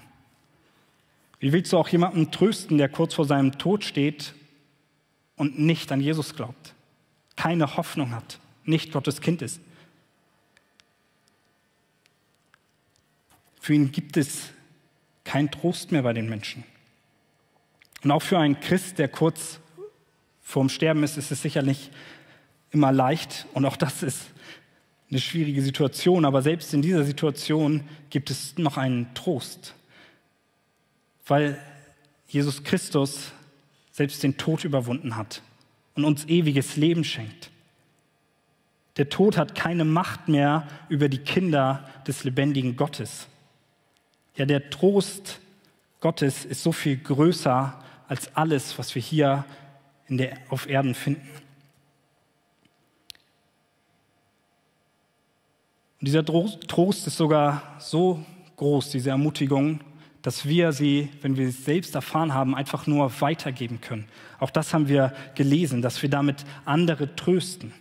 [1.40, 4.34] Wie willst du auch jemanden trösten, der kurz vor seinem Tod steht
[5.38, 6.74] und nicht an Jesus glaubt,
[7.38, 9.62] keine Hoffnung hat, nicht Gottes Kind ist?
[13.62, 14.50] Für ihn gibt es
[15.24, 16.64] keinen Trost mehr bei den Menschen.
[18.04, 19.60] Und auch für einen Christ, der kurz
[20.42, 21.92] vorm Sterben ist, ist es sicherlich
[22.72, 24.28] immer leicht und auch das ist
[25.10, 29.74] eine schwierige Situation, aber selbst in dieser Situation gibt es noch einen Trost,
[31.26, 31.60] weil
[32.28, 33.32] Jesus Christus
[33.98, 35.42] selbst den Tod überwunden hat
[35.96, 37.50] und uns ewiges Leben schenkt.
[38.98, 43.26] Der Tod hat keine Macht mehr über die Kinder des lebendigen Gottes.
[44.36, 45.40] Ja, der Trost
[46.00, 49.46] Gottes ist so viel größer als alles, was wir hier
[50.10, 51.28] der, auf Erden finden.
[56.00, 58.24] Und dieser Trost ist sogar so
[58.58, 59.80] groß, diese Ermutigung,
[60.22, 64.08] dass wir sie, wenn wir sie selbst erfahren haben, einfach nur weitergeben können.
[64.40, 67.74] Auch das haben wir gelesen, dass wir damit andere trösten.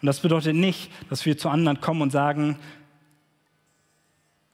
[0.00, 2.58] Und das bedeutet nicht, dass wir zu anderen kommen und sagen,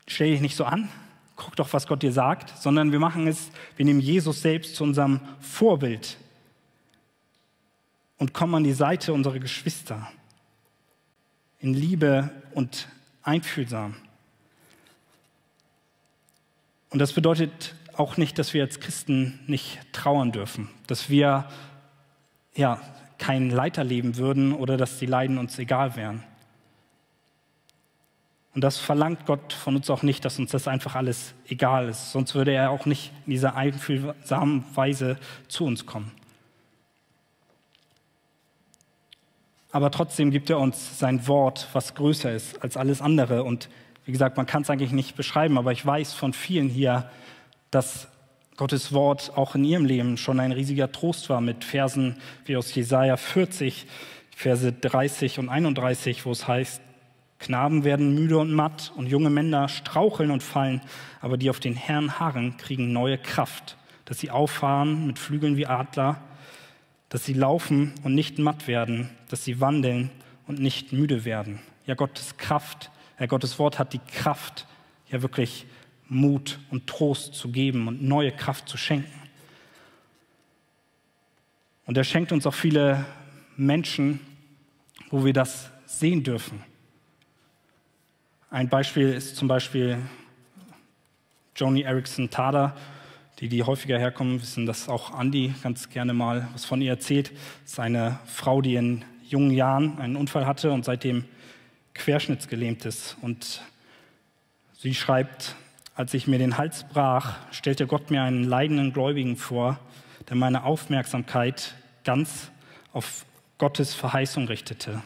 [0.07, 0.89] stell dich nicht so an,
[1.37, 4.85] guck doch, was Gott dir sagt, sondern wir machen es, wir nehmen Jesus selbst zu
[4.85, 6.17] unserem Vorbild
[8.19, 10.09] und kommen an die Seite unserer Geschwister
[11.59, 12.89] in Liebe und
[13.23, 13.97] einfühlsam.
[16.93, 21.47] Und das bedeutet auch nicht, dass wir als Christen nicht trauern dürfen, dass wir
[22.55, 22.81] ja
[23.19, 26.23] kein Leid erleben würden oder dass die Leiden uns egal wären.
[28.55, 32.13] Und das verlangt Gott von uns auch nicht, dass uns das einfach alles egal ist.
[32.13, 35.17] Sonst würde er auch nicht in dieser einfühlsamen Weise
[35.49, 36.13] zu uns kommen.
[39.73, 43.43] aber trotzdem gibt er uns sein Wort, was größer ist als alles andere.
[43.43, 43.71] Und
[44.05, 47.11] wie gesagt, man kann es eigentlich nicht beschreiben, aber ich weiß von vielen hier,
[47.71, 48.09] dass
[48.57, 52.75] Gottes Wort auch in ihrem Leben schon ein riesiger Trost war mit Versen wie aus
[52.75, 53.87] Jesaja 40,
[54.37, 56.83] Verse 30 und 31, wo es heißt,
[57.39, 60.81] Knaben werden müde und matt und junge Männer straucheln und fallen,
[61.21, 65.67] aber die auf den Herrn harren, kriegen neue Kraft, dass sie auffahren mit Flügeln wie
[65.67, 66.21] Adler,
[67.09, 70.11] dass sie laufen und nicht matt werden, dass sie wandeln
[70.47, 71.59] und nicht müde werden.
[71.87, 72.91] Ja, Gottes Kraft,
[73.23, 74.67] ja, Gottes Wort hat die Kraft,
[75.09, 75.65] ja wirklich
[76.09, 79.13] Mut und Trost zu geben und neue Kraft zu schenken.
[81.87, 83.05] Und er schenkt uns auch viele
[83.57, 84.19] Menschen,
[85.11, 86.65] wo wir das sehen dürfen.
[88.51, 89.99] Ein Beispiel ist zum Beispiel
[91.55, 92.77] Joni Erickson Tada.
[93.39, 97.31] Die, die häufiger herkommen, wissen, dass auch Andy ganz gerne mal was von ihr erzählt.
[97.63, 101.25] Das ist eine Frau, die in jungen Jahren einen Unfall hatte und seitdem
[101.95, 103.17] querschnittsgelähmt ist.
[103.21, 103.63] Und
[104.79, 105.57] sie schreibt,
[105.95, 109.79] als ich mir den Hals brach, stellte Gott mir einen leidenden Gläubigen vor,
[110.29, 111.75] der meine Aufmerksamkeit
[112.05, 112.51] ganz
[112.93, 113.25] auf
[113.59, 115.03] Gottes Verheißung richtete.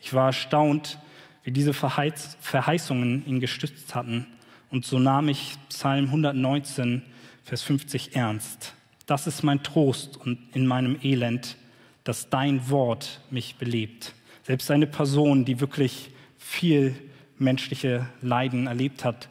[0.00, 0.98] Ich war erstaunt,
[1.44, 4.26] wie diese Verheißungen ihn gestützt hatten.
[4.70, 7.02] Und so nahm ich Psalm 119,
[7.44, 8.74] Vers 50 ernst.
[9.06, 11.56] Das ist mein Trost und in meinem Elend,
[12.04, 14.14] dass dein Wort mich belebt.
[14.44, 16.11] Selbst eine Person, die wirklich
[16.42, 16.94] viel
[17.38, 19.28] menschliche Leiden erlebt hat,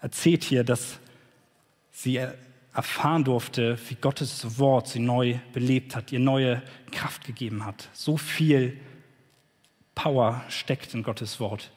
[0.00, 0.98] erzählt hier, dass
[1.92, 2.20] sie
[2.72, 7.88] erfahren durfte, wie Gottes Wort sie neu belebt hat, ihr neue Kraft gegeben hat.
[7.92, 8.78] So viel
[9.94, 11.72] Power steckt in Gottes Wort.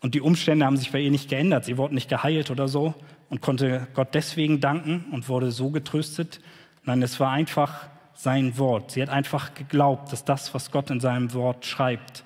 [0.00, 1.64] Und die Umstände haben sich bei ihr nicht geändert.
[1.64, 2.94] Sie wurde nicht geheilt oder so
[3.30, 6.40] und konnte Gott deswegen danken und wurde so getröstet.
[6.84, 8.90] Nein, es war einfach sein Wort.
[8.90, 12.24] Sie hat einfach geglaubt, dass das, was Gott in seinem Wort schreibt,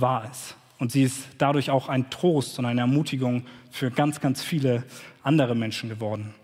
[0.00, 0.56] wahr ist.
[0.78, 4.84] Und sie ist dadurch auch ein Trost und eine Ermutigung für ganz, ganz viele
[5.22, 6.34] andere Menschen geworden.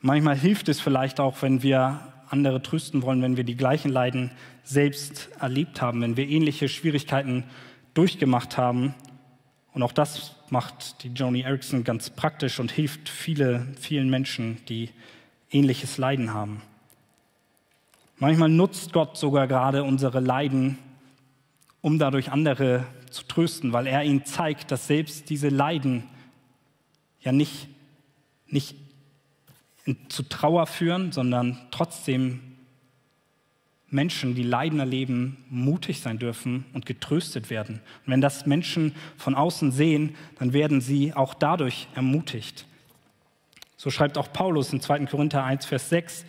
[0.00, 4.30] Manchmal hilft es vielleicht auch, wenn wir andere trösten wollen, wenn wir die gleichen Leiden
[4.62, 7.44] selbst erlebt haben, wenn wir ähnliche Schwierigkeiten
[7.94, 8.94] durchgemacht haben.
[9.72, 14.90] Und auch das macht die Joni Erickson ganz praktisch und hilft viele, vielen Menschen, die
[15.50, 16.62] ähnliches Leiden haben.
[18.20, 20.76] Manchmal nutzt Gott sogar gerade unsere Leiden,
[21.80, 26.04] um dadurch andere zu trösten, weil er ihnen zeigt, dass selbst diese Leiden
[27.20, 27.68] ja nicht,
[28.46, 28.76] nicht
[30.10, 32.40] zu Trauer führen, sondern trotzdem
[33.88, 37.80] Menschen, die Leiden erleben, mutig sein dürfen und getröstet werden.
[38.04, 42.66] Und wenn das Menschen von außen sehen, dann werden sie auch dadurch ermutigt.
[43.78, 45.06] So schreibt auch Paulus in 2.
[45.06, 46.26] Korinther 1, Vers 6,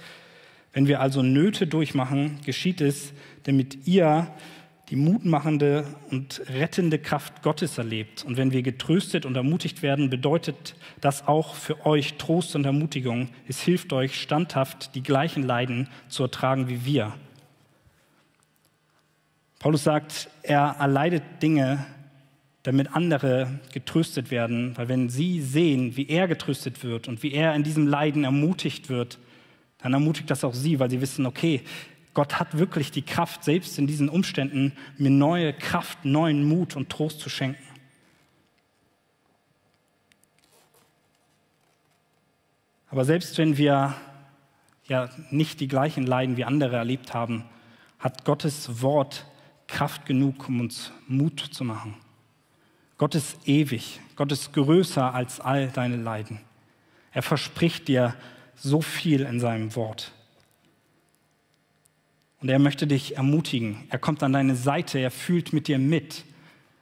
[0.73, 4.27] wenn wir also Nöte durchmachen, geschieht es, damit ihr
[4.89, 8.25] die mutmachende und rettende Kraft Gottes erlebt.
[8.25, 13.29] Und wenn wir getröstet und ermutigt werden, bedeutet das auch für euch Trost und Ermutigung.
[13.47, 17.13] Es hilft euch standhaft, die gleichen Leiden zu ertragen wie wir.
[19.59, 21.85] Paulus sagt, er erleidet Dinge,
[22.63, 27.55] damit andere getröstet werden, weil wenn sie sehen, wie er getröstet wird und wie er
[27.55, 29.19] in diesem Leiden ermutigt wird,
[29.81, 31.63] dann ermutigt das auch sie, weil sie wissen, okay,
[32.13, 36.89] Gott hat wirklich die Kraft, selbst in diesen Umständen mir neue Kraft, neuen Mut und
[36.89, 37.63] Trost zu schenken.
[42.89, 43.95] Aber selbst wenn wir
[44.85, 47.45] ja nicht die gleichen Leiden wie andere erlebt haben,
[47.99, 49.25] hat Gottes Wort
[49.67, 51.95] Kraft genug, um uns Mut zu machen.
[52.97, 56.41] Gott ist ewig, Gott ist größer als all deine Leiden.
[57.13, 58.13] Er verspricht dir
[58.61, 60.11] so viel in seinem Wort.
[62.41, 63.83] Und er möchte dich ermutigen.
[63.89, 66.23] Er kommt an deine Seite, er fühlt mit dir mit.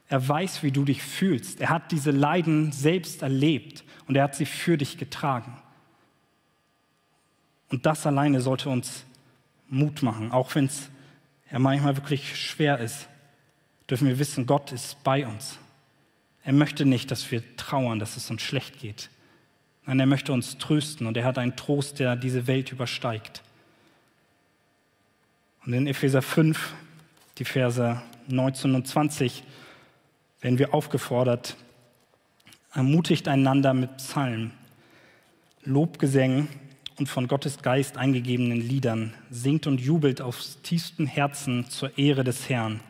[0.08, 1.60] Er weiß, wie du dich fühlst.
[1.60, 5.56] Er hat diese Leiden selbst erlebt und er hat sie für dich getragen.
[7.68, 9.04] Und das alleine sollte uns
[9.68, 10.90] Mut machen, auch wenn es
[11.52, 13.08] ja manchmal wirklich schwer ist,
[13.88, 15.58] dürfen wir wissen, Gott ist bei uns.
[16.42, 19.10] Er möchte nicht, dass wir trauern, dass es uns schlecht geht.
[19.86, 23.42] Nein, er möchte uns trösten und er hat einen Trost, der diese Welt übersteigt.
[25.64, 26.74] Und in Epheser 5,
[27.38, 29.42] die Verse 19 und 20,
[30.40, 31.56] werden wir aufgefordert,
[32.72, 34.52] ermutigt einander mit Psalmen,
[35.64, 36.48] Lobgesängen
[36.98, 42.48] und von Gottes Geist eingegebenen Liedern, singt und jubelt aus tiefstem Herzen zur Ehre des
[42.48, 42.80] Herrn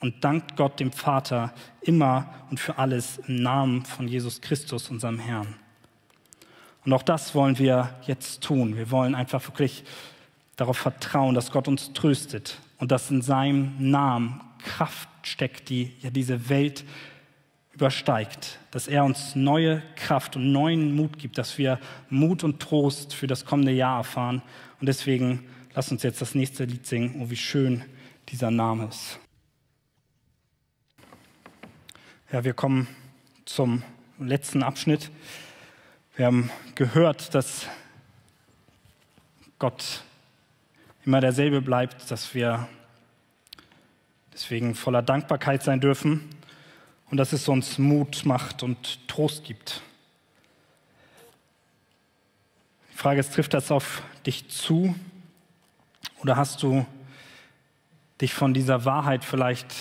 [0.00, 5.18] und dankt Gott dem Vater immer und für alles im Namen von Jesus Christus, unserem
[5.18, 5.54] Herrn.
[6.84, 8.76] Und auch das wollen wir jetzt tun.
[8.76, 9.84] Wir wollen einfach wirklich
[10.56, 16.10] darauf vertrauen, dass Gott uns tröstet und dass in seinem Namen Kraft steckt, die ja
[16.10, 16.84] diese Welt
[17.72, 21.78] übersteigt, dass er uns neue Kraft und neuen Mut gibt, dass wir
[22.10, 24.42] Mut und Trost für das kommende Jahr erfahren.
[24.80, 27.16] Und deswegen lass uns jetzt das nächste Lied singen.
[27.20, 27.84] Oh, wie schön
[28.28, 29.18] dieser Name ist.
[32.30, 32.88] Ja, wir kommen
[33.44, 33.82] zum
[34.18, 35.10] letzten Abschnitt.
[36.22, 37.66] Wir haben gehört, dass
[39.58, 40.04] Gott
[41.04, 42.68] immer derselbe bleibt, dass wir
[44.32, 46.30] deswegen voller Dankbarkeit sein dürfen
[47.10, 49.82] und dass es uns Mut macht und Trost gibt.
[52.92, 54.94] Die Frage ist, trifft das auf dich zu
[56.20, 56.86] oder hast du
[58.20, 59.74] dich von dieser Wahrheit vielleicht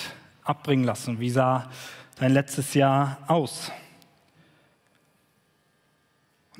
[0.44, 1.20] abbringen lassen?
[1.20, 1.70] Wie sah
[2.16, 3.72] dein letztes Jahr aus?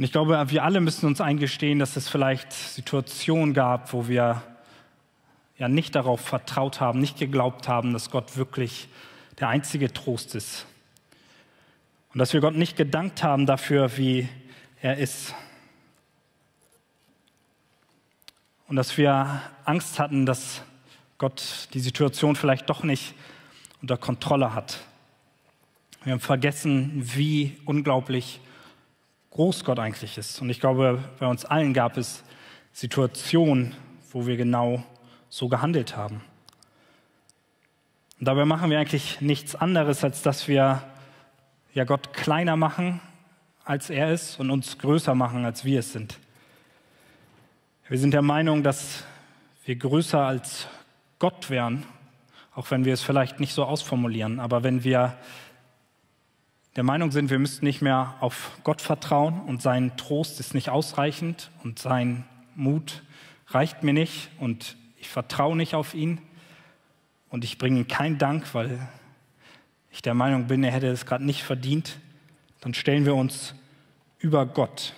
[0.02, 4.42] Und ich glaube, wir alle müssen uns eingestehen, dass es vielleicht Situationen gab, wo wir
[5.60, 8.90] ja nicht darauf vertraut haben, nicht geglaubt haben, dass Gott wirklich
[9.40, 10.66] der einzige Trost ist.
[12.12, 14.28] Und dass wir Gott nicht gedankt haben dafür, wie
[14.82, 15.36] er ist.
[18.68, 20.64] Und dass wir Angst hatten, dass
[21.20, 23.14] Gott die Situation vielleicht doch nicht
[23.84, 24.80] unter Kontrolle hat.
[26.04, 28.40] Wir haben vergessen, wie unglaublich
[29.32, 30.42] groß Gott eigentlich ist.
[30.42, 32.24] Und ich glaube, bei uns allen gab es
[32.74, 33.76] Situationen,
[34.12, 34.84] wo wir genau
[35.30, 36.22] so gehandelt haben.
[38.20, 40.84] Und dabei machen wir eigentlich nichts anderes, als dass wir
[41.74, 43.02] ja Gott kleiner machen,
[43.64, 46.20] als er ist und uns größer machen, als wir es sind.
[47.88, 49.04] Wir sind der Meinung, dass
[49.66, 50.68] wir größer als
[51.20, 51.86] Gott wären,
[52.54, 54.40] auch wenn wir es vielleicht nicht so ausformulieren.
[54.40, 55.18] Aber wenn wir
[56.76, 60.70] der Meinung sind, wir müssten nicht mehr auf Gott vertrauen und sein Trost ist nicht
[60.70, 63.04] ausreichend und sein Mut
[63.48, 66.22] reicht mir nicht und ich vertraue nicht auf ihn
[67.30, 68.88] und ich bringe ihm keinen Dank, weil
[69.92, 72.00] ich der Meinung bin, er hätte es gerade nicht verdient,
[72.62, 73.54] dann stellen wir uns
[74.20, 74.94] über Gott.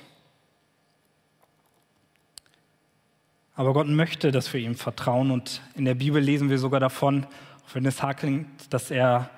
[3.56, 7.26] Aber Gott möchte, dass wir ihm vertrauen und in der Bibel lesen wir sogar davon,
[7.66, 9.32] auch wenn es hakelt, dass er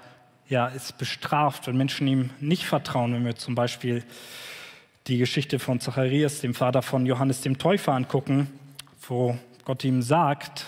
[0.47, 4.03] ja, ist bestraft, wenn Menschen ihm nicht vertrauen, wenn wir zum Beispiel
[5.07, 8.47] die Geschichte von Zacharias, dem Vater von Johannes dem Täufer, angucken,
[9.07, 10.65] wo Gott ihm sagt,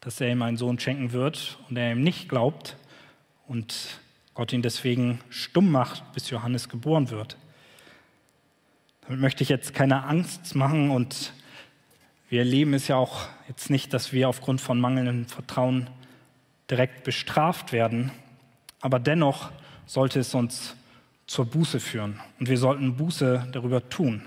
[0.00, 2.76] dass er ihm einen Sohn schenken wird und er ihm nicht glaubt
[3.46, 4.00] und
[4.34, 7.36] Gott ihn deswegen stumm macht, bis Johannes geboren wird.
[9.02, 11.32] Damit möchte ich jetzt keine Angst machen und
[12.28, 15.88] wir erleben es ja auch jetzt nicht, dass wir aufgrund von mangelndem Vertrauen
[16.70, 18.12] direkt bestraft werden,
[18.80, 19.50] aber dennoch
[19.86, 20.76] sollte es uns
[21.26, 24.26] zur Buße führen und wir sollten Buße darüber tun.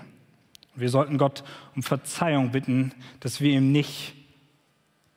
[0.74, 1.44] Wir sollten Gott
[1.74, 4.14] um Verzeihung bitten, dass wir ihm nicht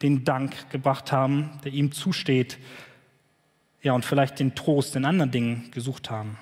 [0.01, 2.57] den Dank gebracht haben, der ihm zusteht,
[3.81, 6.37] ja, und vielleicht den Trost in anderen Dingen gesucht haben.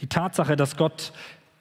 [0.00, 1.12] Die Tatsache, dass Gott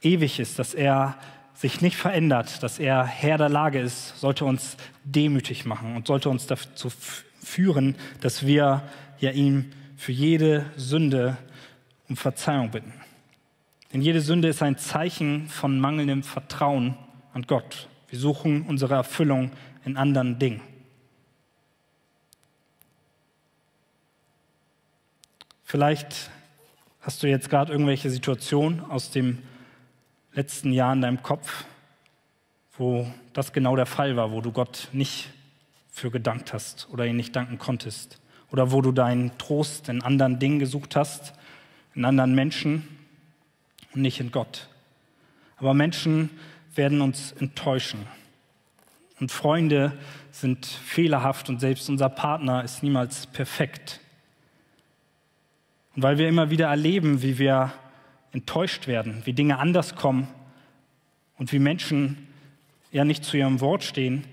[0.01, 1.17] ewig ist, dass er
[1.53, 6.29] sich nicht verändert, dass er Herr der Lage ist, sollte uns demütig machen und sollte
[6.29, 6.91] uns dazu
[7.47, 8.83] führen, dass wir
[9.19, 11.37] ja ihm für jede Sünde
[12.09, 12.93] um Verzeihung bitten.
[13.91, 16.97] Denn jede Sünde ist ein Zeichen von mangelndem Vertrauen
[17.33, 17.87] an Gott.
[18.09, 19.51] Wir suchen unsere Erfüllung
[19.85, 20.61] in anderen Dingen.
[25.63, 26.29] Vielleicht
[27.01, 29.39] hast du jetzt gerade irgendwelche Situationen aus dem
[30.33, 31.65] letzten Jahr in deinem Kopf,
[32.77, 35.29] wo das genau der Fall war, wo du Gott nicht
[35.97, 38.19] für gedankt hast oder ihn nicht danken konntest.
[38.51, 41.33] Oder wo du deinen Trost in anderen Dingen gesucht hast,
[41.95, 42.87] in anderen Menschen
[43.93, 44.69] und nicht in Gott.
[45.57, 46.29] Aber Menschen
[46.75, 48.05] werden uns enttäuschen.
[49.19, 49.97] Und Freunde
[50.31, 53.99] sind fehlerhaft und selbst unser Partner ist niemals perfekt.
[55.95, 57.73] Und weil wir immer wieder erleben, wie wir
[58.33, 60.27] enttäuscht werden, wie Dinge anders kommen
[61.39, 62.27] und wie Menschen
[62.91, 64.25] ja nicht zu ihrem Wort stehen,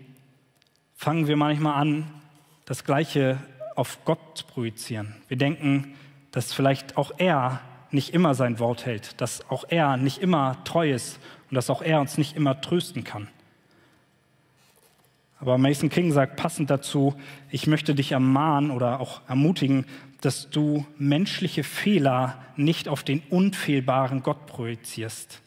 [1.05, 2.07] fangen wir manchmal an,
[2.65, 3.39] das Gleiche
[3.77, 5.15] auf Gott zu projizieren.
[5.29, 5.93] Wir denken,
[6.31, 10.91] dass vielleicht auch er nicht immer sein Wort hält, dass auch er nicht immer treu
[10.91, 13.29] ist und dass auch er uns nicht immer trösten kann.
[15.41, 17.15] Aber Mason King sagt passend dazu,
[17.51, 19.85] ich möchte dich ermahnen oder auch ermutigen,
[20.23, 25.43] dass du menschliche Fehler nicht auf den unfehlbaren Gott projizierst.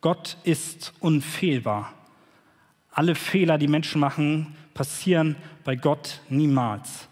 [0.00, 1.92] Gott ist unfehlbar.
[2.90, 7.08] Alle Fehler, die Menschen machen, passieren bei Gott niemals.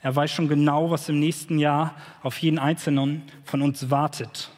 [0.00, 4.50] Er weiß schon genau, was im nächsten Jahr auf jeden Einzelnen von uns wartet.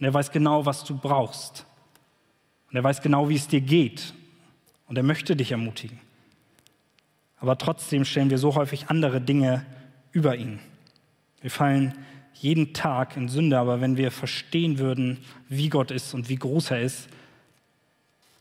[0.00, 1.66] Und er weiß genau, was du brauchst.
[2.70, 4.14] Und er weiß genau, wie es dir geht.
[4.88, 6.00] Und er möchte dich ermutigen.
[7.38, 9.64] Aber trotzdem stellen wir so häufig andere Dinge
[10.10, 10.58] über ihn.
[11.42, 11.94] Wir fallen
[12.32, 16.70] jeden Tag in Sünde, aber wenn wir verstehen würden, wie Gott ist und wie groß
[16.70, 17.08] er ist,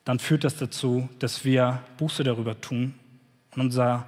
[0.05, 2.93] dann führt das dazu, dass wir Buße darüber tun
[3.55, 4.05] und unser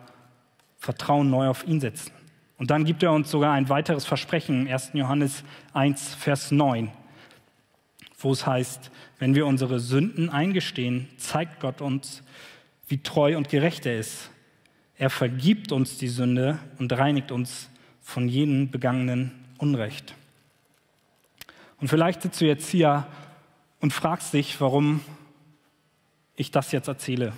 [0.78, 2.12] Vertrauen neu auf ihn setzen.
[2.58, 4.91] Und dann gibt er uns sogar ein weiteres Versprechen, 1.
[4.93, 5.43] Johannes
[5.74, 6.91] 1, Vers 9,
[8.20, 12.24] wo es heißt, wenn wir unsere Sünden eingestehen, zeigt Gott uns,
[12.88, 14.32] wie treu und gerecht er ist.
[14.98, 17.70] Er vergibt uns die Sünde und reinigt uns
[18.02, 20.16] von jedem begangenen Unrecht.
[21.80, 23.06] Und vielleicht sitzt du jetzt hier
[23.80, 25.02] und fragst dich, warum
[26.36, 27.34] ich das jetzt erzähle.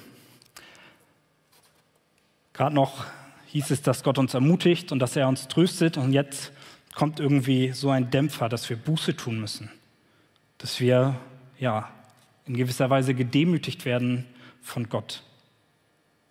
[2.60, 3.06] Gerade noch
[3.46, 6.52] hieß es, dass Gott uns ermutigt und dass er uns tröstet und jetzt
[6.94, 9.72] kommt irgendwie so ein Dämpfer, dass wir Buße tun müssen,
[10.58, 11.16] dass wir
[11.58, 11.90] ja
[12.48, 14.26] in gewisser Weise gedemütigt werden
[14.62, 15.24] von Gott.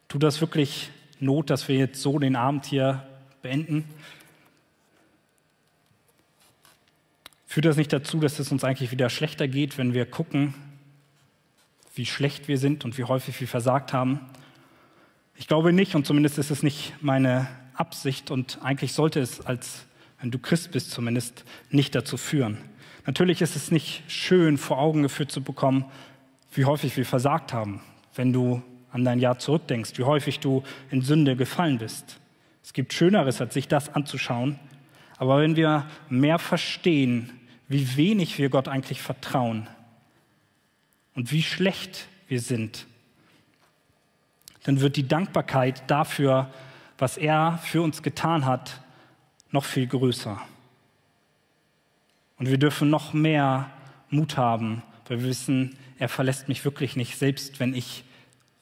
[0.09, 3.09] Tut das wirklich Not, dass wir jetzt so den Abend hier
[3.41, 3.89] beenden?
[7.47, 10.53] Führt das nicht dazu, dass es uns eigentlich wieder schlechter geht, wenn wir gucken,
[11.95, 14.21] wie schlecht wir sind und wie häufig wir versagt haben?
[15.41, 19.87] Ich glaube nicht und zumindest ist es nicht meine Absicht und eigentlich sollte es als,
[20.21, 22.59] wenn du Christ bist zumindest, nicht dazu führen.
[23.07, 25.85] Natürlich ist es nicht schön vor Augen geführt zu bekommen,
[26.55, 27.81] wie häufig wir versagt haben,
[28.17, 32.19] wenn du an dein Jahr zurückdenkst, wie häufig du in Sünde gefallen bist.
[32.65, 34.59] Es gibt Schöneres, als sich das anzuschauen.
[35.19, 37.31] Aber wenn wir mehr verstehen,
[37.69, 39.69] wie wenig wir Gott eigentlich vertrauen
[41.15, 42.88] und wie schlecht wir sind,
[44.65, 46.51] dann wird die Dankbarkeit dafür,
[46.99, 48.81] was er für uns getan hat,
[49.51, 50.41] noch viel größer.
[52.39, 53.71] Und wir dürfen noch mehr
[54.11, 58.05] Mut haben, weil wir wissen, er verlässt mich wirklich nicht, selbst wenn ich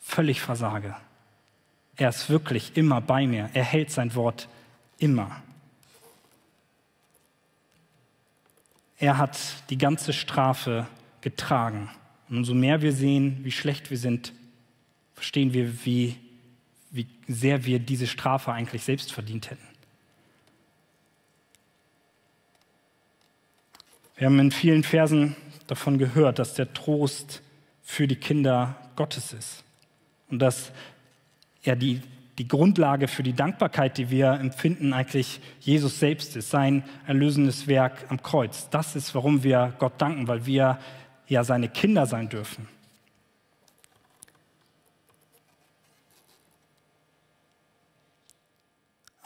[0.01, 0.97] völlig versage.
[1.97, 3.51] Er ist wirklich immer bei mir.
[3.55, 4.49] Er hält sein Wort
[4.99, 5.43] immer.
[8.99, 9.39] Er hat
[9.71, 10.87] die ganze Strafe
[11.21, 11.91] getragen.
[12.29, 14.33] Und umso mehr wir sehen, wie schlecht wir sind,
[15.17, 16.17] verstehen wir, wie,
[16.93, 19.67] wie sehr wir diese Strafe eigentlich selbst verdient hätten.
[24.17, 25.35] Wir haben in vielen Versen
[25.67, 27.43] davon gehört, dass der Trost
[27.83, 29.65] für die Kinder Gottes ist
[30.31, 30.71] und dass
[31.63, 32.01] er die
[32.39, 38.05] die Grundlage für die Dankbarkeit, die wir empfinden, eigentlich Jesus selbst ist, sein erlösendes Werk
[38.09, 38.69] am Kreuz.
[38.71, 40.79] Das ist, warum wir Gott danken, weil wir
[41.29, 42.69] ja seine Kinder sein dürfen.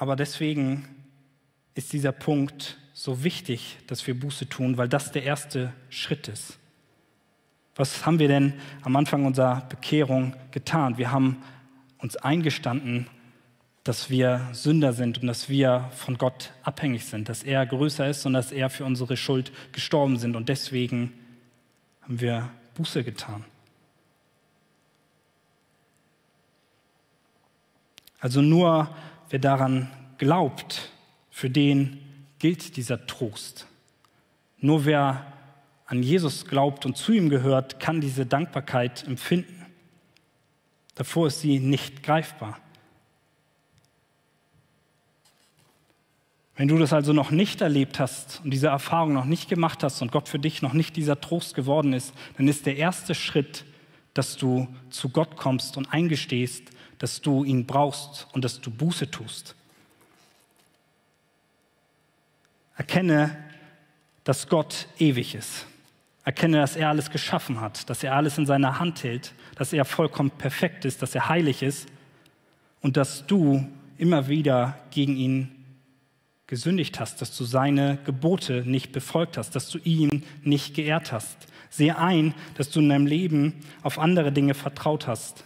[0.00, 0.88] Aber deswegen
[1.74, 6.58] ist dieser Punkt so wichtig, dass wir Buße tun, weil das der erste Schritt ist.
[7.76, 10.96] Was haben wir denn am Anfang unserer Bekehrung getan?
[10.96, 11.42] Wir haben
[11.98, 13.08] uns eingestanden,
[13.84, 18.24] dass wir Sünder sind und dass wir von Gott abhängig sind, dass er größer ist
[18.24, 20.34] und dass er für unsere Schuld gestorben sind.
[20.34, 21.12] Und deswegen
[22.00, 23.44] haben wir Buße getan.
[28.18, 28.88] Also nur
[29.30, 30.90] wer daran glaubt,
[31.30, 31.98] für den
[32.38, 33.66] gilt dieser Trost.
[34.58, 35.32] Nur wer
[35.86, 39.66] an Jesus glaubt und zu ihm gehört, kann diese Dankbarkeit empfinden.
[40.94, 42.58] Davor ist sie nicht greifbar.
[46.56, 50.02] Wenn du das also noch nicht erlebt hast und diese Erfahrung noch nicht gemacht hast
[50.02, 53.64] und Gott für dich noch nicht dieser Trost geworden ist, dann ist der erste Schritt,
[54.12, 56.64] dass du zu Gott kommst und eingestehst,
[57.00, 59.56] dass du ihn brauchst und dass du Buße tust.
[62.76, 63.36] Erkenne,
[64.22, 65.66] dass Gott ewig ist.
[66.24, 69.84] Erkenne, dass er alles geschaffen hat, dass er alles in seiner Hand hält, dass er
[69.86, 71.88] vollkommen perfekt ist, dass er heilig ist
[72.82, 75.64] und dass du immer wieder gegen ihn
[76.46, 81.46] gesündigt hast, dass du seine Gebote nicht befolgt hast, dass du ihn nicht geehrt hast.
[81.70, 85.44] Sehe ein, dass du in deinem Leben auf andere Dinge vertraut hast.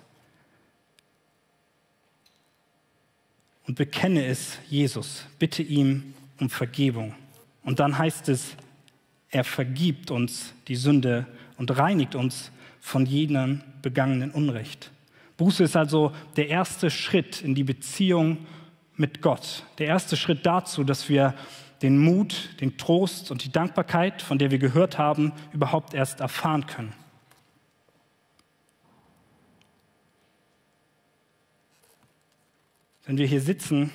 [3.67, 5.25] Und bekenne es Jesus.
[5.39, 7.15] Bitte ihm um Vergebung.
[7.63, 8.57] Und dann heißt es,
[9.31, 12.51] er vergibt uns die Sünde und reinigt uns
[12.81, 14.91] von jedem begangenen Unrecht.
[15.37, 18.47] Buße ist also der erste Schritt in die Beziehung
[18.97, 19.65] mit Gott.
[19.79, 21.35] Der erste Schritt dazu, dass wir
[21.83, 26.67] den Mut, den Trost und die Dankbarkeit, von der wir gehört haben, überhaupt erst erfahren
[26.67, 26.93] können.
[33.07, 33.91] Wenn wir hier sitzen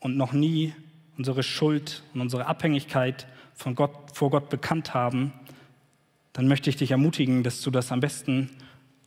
[0.00, 0.74] und noch nie
[1.16, 5.32] unsere Schuld und unsere Abhängigkeit von Gott, vor Gott bekannt haben,
[6.34, 8.50] dann möchte ich dich ermutigen, dass du das am besten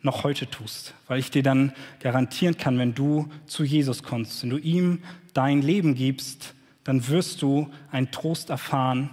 [0.02, 4.50] noch heute tust, weil ich dir dann garantieren kann, wenn du zu Jesus kommst, wenn
[4.50, 5.04] du ihm
[5.34, 9.12] dein Leben gibst, dann wirst du einen Trost erfahren,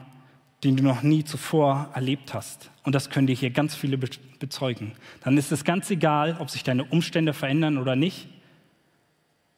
[0.63, 2.71] den du noch nie zuvor erlebt hast.
[2.83, 4.93] Und das können dir hier ganz viele bezeugen.
[5.23, 8.29] Dann ist es ganz egal, ob sich deine Umstände verändern oder nicht.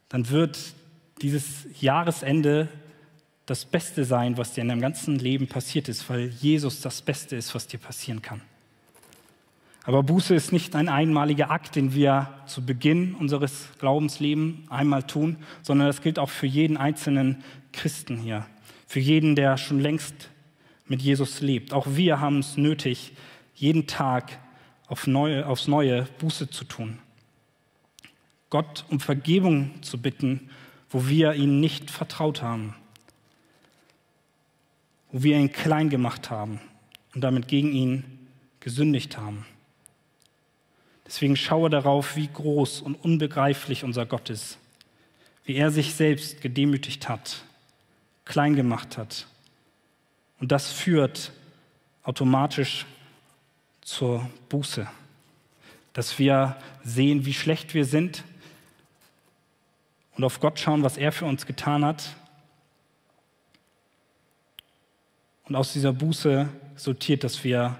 [0.08, 0.58] Dann wird
[1.22, 2.68] dieses Jahresende
[3.46, 7.36] das Beste sein, was dir in deinem ganzen Leben passiert ist, weil Jesus das Beste
[7.36, 8.40] ist, was dir passieren kann.
[9.84, 15.36] Aber Buße ist nicht ein einmaliger Akt, den wir zu Beginn unseres Glaubenslebens einmal tun,
[15.62, 18.46] sondern das gilt auch für jeden einzelnen Christen hier,
[18.88, 20.28] für jeden, der schon längst
[20.88, 21.72] mit Jesus lebt.
[21.72, 23.12] Auch wir haben es nötig,
[23.54, 24.38] jeden Tag
[24.88, 26.98] auf neue, aufs Neue Buße zu tun.
[28.50, 30.50] Gott um Vergebung zu bitten,
[30.90, 32.74] wo wir ihm nicht vertraut haben,
[35.10, 36.60] wo wir ihn klein gemacht haben
[37.14, 38.04] und damit gegen ihn
[38.60, 39.46] gesündigt haben.
[41.06, 44.58] Deswegen schaue darauf, wie groß und unbegreiflich unser Gott ist,
[45.44, 47.44] wie er sich selbst gedemütigt hat,
[48.24, 49.26] klein gemacht hat.
[50.40, 51.32] Und das führt
[52.02, 52.86] automatisch
[53.82, 54.88] zur Buße,
[55.92, 58.24] dass wir sehen, wie schlecht wir sind
[60.16, 62.16] und auf Gott schauen, was er für uns getan hat.
[65.44, 67.78] Und aus dieser Buße sortiert, dass wir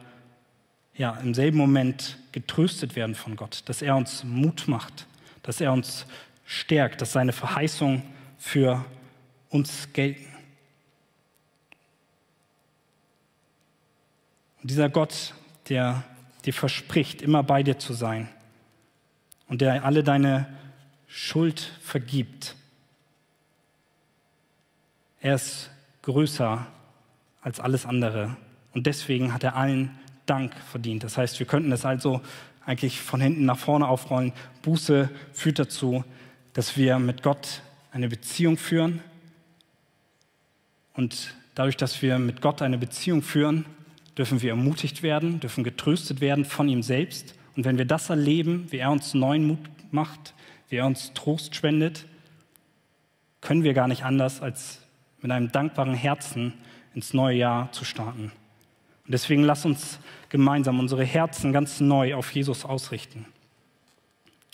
[0.95, 5.07] ja, im selben Moment getröstet werden von Gott, dass er uns Mut macht,
[5.43, 6.07] dass er uns
[6.45, 8.03] stärkt, dass seine Verheißungen
[8.39, 8.85] für
[9.51, 10.25] uns gelten.
[14.63, 15.35] Und dieser Gott,
[15.69, 16.05] der
[16.45, 18.29] dir verspricht, immer bei dir zu sein
[19.49, 20.47] und der alle deine
[21.07, 22.57] Schuld vergibt,
[25.21, 25.71] er ist
[26.03, 26.67] größer
[27.41, 28.37] als alles andere
[28.75, 29.91] und deswegen hat er allen
[30.27, 31.05] Dank verdient.
[31.05, 32.21] Das heißt, wir könnten das also
[32.65, 34.33] eigentlich von hinten nach vorne aufrollen.
[34.63, 36.05] Buße führt dazu,
[36.53, 39.01] dass wir mit Gott eine Beziehung führen.
[40.95, 43.65] Und dadurch, dass wir mit Gott eine Beziehung führen,
[44.19, 47.35] dürfen wir ermutigt werden, dürfen getröstet werden von ihm selbst.
[47.57, 49.59] Und wenn wir das erleben, wie er uns neuen Mut
[49.91, 50.35] macht,
[50.69, 52.07] wie er uns Trost spendet,
[53.41, 54.81] können wir gar nicht anders, als
[55.21, 56.55] mit einem dankbaren Herzen
[56.95, 58.33] ins neue Jahr zu starten.
[59.05, 63.27] Und deswegen lass uns gemeinsam unsere Herzen ganz neu auf Jesus ausrichten.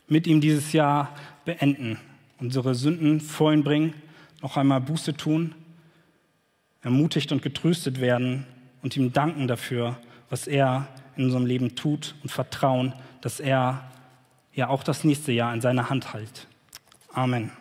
[0.08, 1.98] Mit ihm dieses Jahr beenden,
[2.38, 3.94] unsere Sünden vor ihn bringen,
[4.42, 5.54] noch einmal Buße tun,
[6.82, 8.46] ermutigt und getröstet werden
[8.82, 9.96] und ihm danken dafür,
[10.28, 13.91] was er in unserem Leben tut und vertrauen, dass er
[14.54, 16.46] ja auch das nächste Jahr in seiner Hand hält.
[17.12, 17.52] Amen.